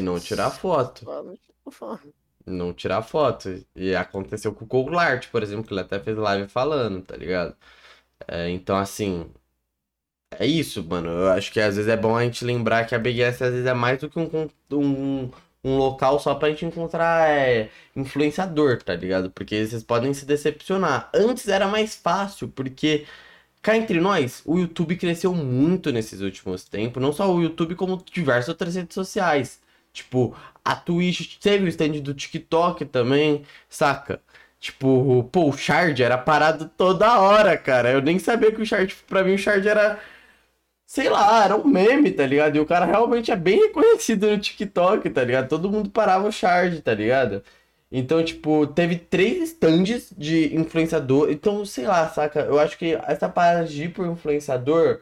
não 0.01 0.19
tirar 0.19 0.51
foto. 0.51 1.05
Não 2.45 2.73
tirar 2.73 3.01
foto. 3.01 3.63
E 3.75 3.95
aconteceu 3.95 4.53
com 4.53 4.65
o 4.65 4.67
Goulart, 4.67 5.29
por 5.29 5.43
exemplo, 5.43 5.65
que 5.65 5.73
ele 5.73 5.81
até 5.81 5.99
fez 5.99 6.17
live 6.17 6.47
falando, 6.49 7.01
tá 7.03 7.15
ligado? 7.15 7.55
É, 8.27 8.49
então, 8.49 8.77
assim. 8.77 9.31
É 10.37 10.45
isso, 10.45 10.83
mano. 10.83 11.09
Eu 11.09 11.29
acho 11.31 11.51
que 11.51 11.59
às 11.59 11.75
vezes 11.75 11.89
é 11.89 11.97
bom 11.97 12.15
a 12.15 12.23
gente 12.23 12.45
lembrar 12.45 12.85
que 12.85 12.93
a 12.95 12.99
BGS 12.99 13.43
às 13.43 13.51
vezes 13.51 13.65
é 13.65 13.73
mais 13.73 13.99
do 13.99 14.09
que 14.09 14.19
um, 14.19 14.49
um, 14.71 15.31
um 15.63 15.77
local 15.77 16.19
só 16.19 16.35
pra 16.35 16.49
gente 16.49 16.65
encontrar 16.65 17.29
é, 17.29 17.69
influenciador, 17.95 18.81
tá 18.81 18.95
ligado? 18.95 19.31
Porque 19.31 19.65
vocês 19.65 19.83
podem 19.83 20.13
se 20.13 20.25
decepcionar. 20.25 21.09
Antes 21.13 21.47
era 21.47 21.67
mais 21.67 21.95
fácil, 21.95 22.47
porque. 22.49 23.05
Cá 23.61 23.75
entre 23.75 23.99
nós, 23.99 24.41
o 24.45 24.57
YouTube 24.57 24.95
cresceu 24.97 25.33
muito 25.35 25.91
nesses 25.91 26.21
últimos 26.21 26.63
tempos. 26.63 27.01
Não 27.01 27.11
só 27.11 27.29
o 27.33 27.41
YouTube, 27.41 27.75
como 27.75 28.01
diversas 28.11 28.49
outras 28.49 28.75
redes 28.75 28.93
sociais. 28.95 29.59
Tipo, 29.93 30.35
a 30.63 30.75
Twitch 30.75 31.37
teve 31.39 31.65
o 31.65 31.67
stand 31.67 31.99
do 32.01 32.13
TikTok 32.13 32.85
também, 32.85 33.43
saca? 33.69 34.21
Tipo, 34.59 35.23
pô, 35.31 35.49
o 35.49 35.57
Shard 35.57 36.01
era 36.03 36.17
parado 36.17 36.69
toda 36.77 37.19
hora, 37.19 37.57
cara. 37.57 37.91
Eu 37.91 38.01
nem 38.01 38.19
sabia 38.19 38.51
que 38.51 38.61
o 38.61 38.65
Shard, 38.65 38.93
pra 39.07 39.23
mim, 39.23 39.33
o 39.35 39.37
Shard 39.37 39.67
era. 39.67 39.99
Sei 40.85 41.09
lá, 41.09 41.45
era 41.45 41.55
um 41.55 41.65
meme, 41.67 42.11
tá 42.11 42.25
ligado? 42.25 42.55
E 42.57 42.59
o 42.59 42.65
cara 42.65 42.85
realmente 42.85 43.31
é 43.31 43.35
bem 43.35 43.59
reconhecido 43.59 44.27
no 44.29 44.39
TikTok, 44.39 45.09
tá 45.11 45.23
ligado? 45.23 45.47
Todo 45.47 45.69
mundo 45.71 45.89
parava 45.91 46.27
o 46.27 46.31
Shard, 46.31 46.81
tá 46.81 46.93
ligado? 46.93 47.43
Então, 47.91 48.23
tipo, 48.23 48.67
teve 48.67 48.97
três 48.97 49.51
stands 49.51 50.11
de 50.17 50.55
influenciador. 50.55 51.31
Então, 51.31 51.65
sei 51.65 51.85
lá, 51.87 52.07
saca? 52.09 52.41
Eu 52.41 52.59
acho 52.59 52.77
que 52.77 52.95
essa 53.07 53.29
parada 53.29 53.65
de 53.65 53.85
ir 53.85 53.89
por 53.89 54.05
influenciador 54.07 55.01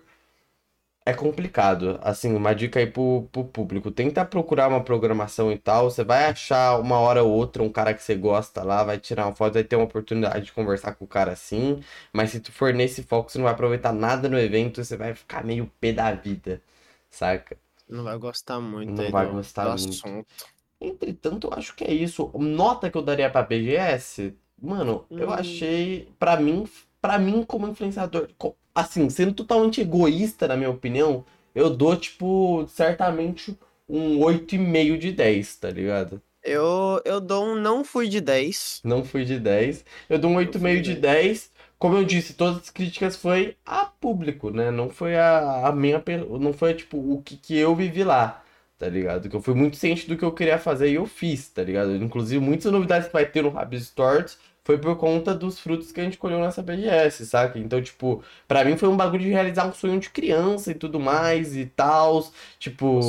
é 1.09 1.13
complicado. 1.13 1.99
Assim, 2.03 2.33
uma 2.35 2.53
dica 2.53 2.79
aí 2.79 2.87
pro, 2.87 3.27
pro 3.31 3.45
público. 3.45 3.91
Tenta 3.91 4.25
procurar 4.25 4.67
uma 4.67 4.83
programação 4.83 5.51
e 5.51 5.57
tal. 5.57 5.89
Você 5.89 6.03
vai 6.03 6.25
achar 6.25 6.79
uma 6.79 6.99
hora 6.99 7.23
ou 7.23 7.31
outra 7.31 7.63
um 7.63 7.71
cara 7.71 7.93
que 7.93 8.01
você 8.03 8.15
gosta 8.15 8.63
lá, 8.63 8.83
vai 8.83 8.99
tirar 8.99 9.25
uma 9.27 9.35
foto, 9.35 9.53
vai 9.55 9.63
ter 9.63 9.75
uma 9.75 9.85
oportunidade 9.85 10.45
de 10.45 10.51
conversar 10.53 10.95
com 10.95 11.05
o 11.05 11.07
cara 11.07 11.31
assim. 11.33 11.81
Mas 12.13 12.31
se 12.31 12.39
tu 12.39 12.51
for 12.51 12.73
nesse 12.73 13.03
foco, 13.03 13.31
você 13.31 13.37
não 13.37 13.45
vai 13.45 13.53
aproveitar 13.53 13.93
nada 13.93 14.29
no 14.29 14.37
evento, 14.39 14.83
você 14.83 14.97
vai 14.97 15.13
ficar 15.15 15.43
meio 15.45 15.67
pé 15.79 15.93
da 15.93 16.11
vida, 16.13 16.61
saca? 17.09 17.57
Não 17.89 18.05
vai 18.05 18.17
gostar 18.17 18.61
muito 18.61 19.01
Não 19.01 19.11
vai 19.11 19.27
do, 19.27 19.27
gostar 19.27 19.67
do 19.67 19.67
muito. 19.69 20.07
assunto. 20.07 20.47
Entretanto, 20.81 21.47
eu 21.47 21.53
acho 21.53 21.75
que 21.75 21.83
é 21.85 21.93
isso. 21.93 22.31
Nota 22.37 22.91
que 22.91 22.97
eu 22.97 23.03
daria 23.03 23.29
pra 23.31 23.43
BGS, 23.43 24.35
mano, 24.61 25.09
eu 25.17 25.31
Hum. 25.31 25.33
achei, 25.33 26.11
pra 26.19 26.37
mim, 26.37 26.65
para 27.01 27.19
mim 27.19 27.43
como 27.43 27.67
influenciador, 27.67 28.29
assim, 28.77 29.09
sendo 29.09 29.33
totalmente 29.33 29.81
egoísta 29.81 30.47
na 30.47 30.55
minha 30.55 30.69
opinião, 30.69 31.25
eu 31.55 31.69
dou 31.69 31.95
tipo 31.97 32.67
certamente 32.67 33.57
um 33.89 34.19
8,5 34.19 34.97
de 34.99 35.11
10, 35.11 35.55
tá 35.55 35.69
ligado? 35.71 36.21
Eu, 36.43 37.01
eu 37.03 37.19
dou 37.19 37.45
um 37.45 37.55
não 37.55 37.83
fui 37.83 38.07
de 38.07 38.21
10. 38.21 38.81
Não 38.83 39.03
fui 39.03 39.25
de 39.25 39.39
10. 39.39 39.83
Eu 40.07 40.19
dou 40.19 40.29
um 40.31 40.35
fui 40.35 40.45
8,5 40.45 40.75
de 40.75 40.93
de 40.93 41.01
10. 41.01 41.51
Como 41.79 41.95
eu 41.97 42.05
disse, 42.05 42.33
todas 42.35 42.57
as 42.57 42.69
críticas 42.69 43.15
foi 43.15 43.55
a 43.65 43.85
público, 43.85 44.51
né? 44.51 44.69
Não 44.71 44.89
foi 44.89 45.15
a, 45.15 45.67
a 45.67 45.71
minha, 45.71 46.03
não 46.39 46.53
foi 46.53 46.73
tipo 46.75 46.97
o 46.97 47.21
que, 47.23 47.35
que 47.37 47.57
eu 47.57 47.75
vivi 47.75 48.03
lá, 48.03 48.43
tá 48.77 48.87
ligado? 48.87 49.29
Que 49.29 49.35
eu 49.35 49.41
fui 49.41 49.53
muito 49.53 49.75
ciente 49.77 50.07
do 50.07 50.17
que 50.17 50.25
eu 50.25 50.31
queria 50.31 50.57
fazer 50.59 50.89
e 50.89 50.95
eu 50.95 51.05
fiz, 51.05 51.49
tá 51.49 51.63
ligado? 51.63 51.95
Inclusive, 51.95 52.43
muitas 52.43 52.71
novidades 52.71 53.07
que 53.07 53.13
vai 53.13 53.25
ter 53.25 53.41
no 53.43 53.49
Rabs 53.49 53.87
Stories 53.87 54.37
foi 54.67 54.77
por 54.77 54.97
conta 54.97 55.33
dos 55.33 55.57
frutos 55.57 55.93
que 55.93 56.01
a 56.01 56.03
gente 56.03 56.17
colheu 56.17 56.39
nessa 56.39 56.61
BGS, 56.61 57.25
saca? 57.25 57.57
Então, 57.57 57.81
tipo, 57.81 58.21
pra 58.45 58.65
mim 58.65 58.75
foi 58.75 58.89
um 58.89 58.97
bagulho 58.97 59.23
de 59.23 59.29
realizar 59.29 59.65
um 59.65 59.71
sonho 59.71 59.97
de 59.97 60.09
criança 60.09 60.71
e 60.71 60.75
tudo 60.75 60.99
mais 60.99 61.55
e 61.55 61.67
tal. 61.67 62.29
Tipo. 62.59 62.99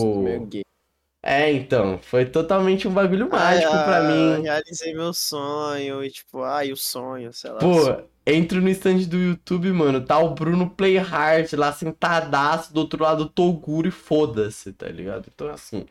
É, 1.20 1.50
então, 1.50 1.98
foi 1.98 2.26
totalmente 2.26 2.86
um 2.86 2.92
bagulho 2.92 3.28
mágico 3.28 3.72
Ah, 3.74 3.82
pra 3.82 4.02
mim. 4.04 4.42
Realizei 4.42 4.94
meu 4.94 5.12
sonho 5.12 6.04
e 6.04 6.10
tipo, 6.12 6.44
ai, 6.44 6.70
o 6.70 6.76
sonho, 6.76 7.32
sei 7.32 7.50
lá. 7.50 7.58
Pô, 7.58 8.04
entro 8.24 8.60
no 8.60 8.68
stand 8.68 9.08
do 9.08 9.16
YouTube, 9.16 9.72
mano, 9.72 10.00
tá 10.00 10.16
o 10.16 10.36
Bruno 10.36 10.70
Playhard 10.70 11.56
lá 11.56 11.72
sentadaço, 11.72 12.72
do 12.72 12.78
outro 12.78 13.02
lado 13.02 13.28
Toguro 13.28 13.88
e 13.88 13.90
foda-se, 13.90 14.72
tá 14.72 14.86
ligado? 14.86 15.26
Então, 15.34 15.48
assim, 15.48 15.86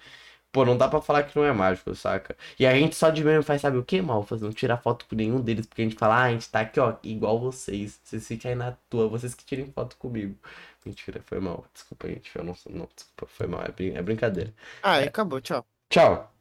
pô, 0.58 0.66
não 0.66 0.78
dá 0.78 0.88
pra 0.88 1.02
falar 1.02 1.24
que 1.24 1.36
não 1.38 1.46
é 1.46 1.52
mágico, 1.54 1.94
saca? 1.96 2.36
E 2.60 2.66
a 2.66 2.74
gente 2.74 2.96
só 2.96 3.10
de 3.10 3.24
mesmo 3.24 3.44
faz, 3.44 3.62
sabe 3.62 3.78
o 3.78 3.84
que, 3.86 4.02
Malfas? 4.02 4.42
Não 4.42 4.52
tirar 4.52 4.78
foto 4.78 5.06
com 5.08 5.16
nenhum 5.16 5.42
deles, 5.42 5.66
porque 5.66 5.82
a 5.82 5.86
gente 5.86 5.98
fala, 5.98 6.16
ah, 6.16 6.24
a 6.24 6.32
gente 6.32 6.50
tá 6.50 6.62
aqui, 6.62 6.80
ó, 6.80 6.96
igual 7.04 7.40
vocês. 7.40 8.00
Vocês 8.04 8.28
ficam 8.28 8.50
aí 8.52 8.56
na 8.58 8.72
tua, 8.90 9.08
vocês 9.08 9.34
que 9.36 9.46
tirem 9.46 9.72
foto 9.72 9.96
comigo. 9.98 10.36
Mentira, 10.86 11.22
foi 11.26 11.40
mal. 11.40 11.66
Desculpa, 11.74 12.08
gente, 12.08 12.32
eu 12.36 12.44
não, 12.44 12.56
não 12.70 12.88
desculpa, 12.96 13.26
foi 13.28 13.48
mal, 13.48 13.62
é, 13.64 13.72
brin- 13.72 13.96
é 13.96 14.02
brincadeira. 14.02 14.54
Ah, 14.82 14.98
acabou, 15.00 15.40
tchau. 15.42 15.68
Tchau. 15.90 16.37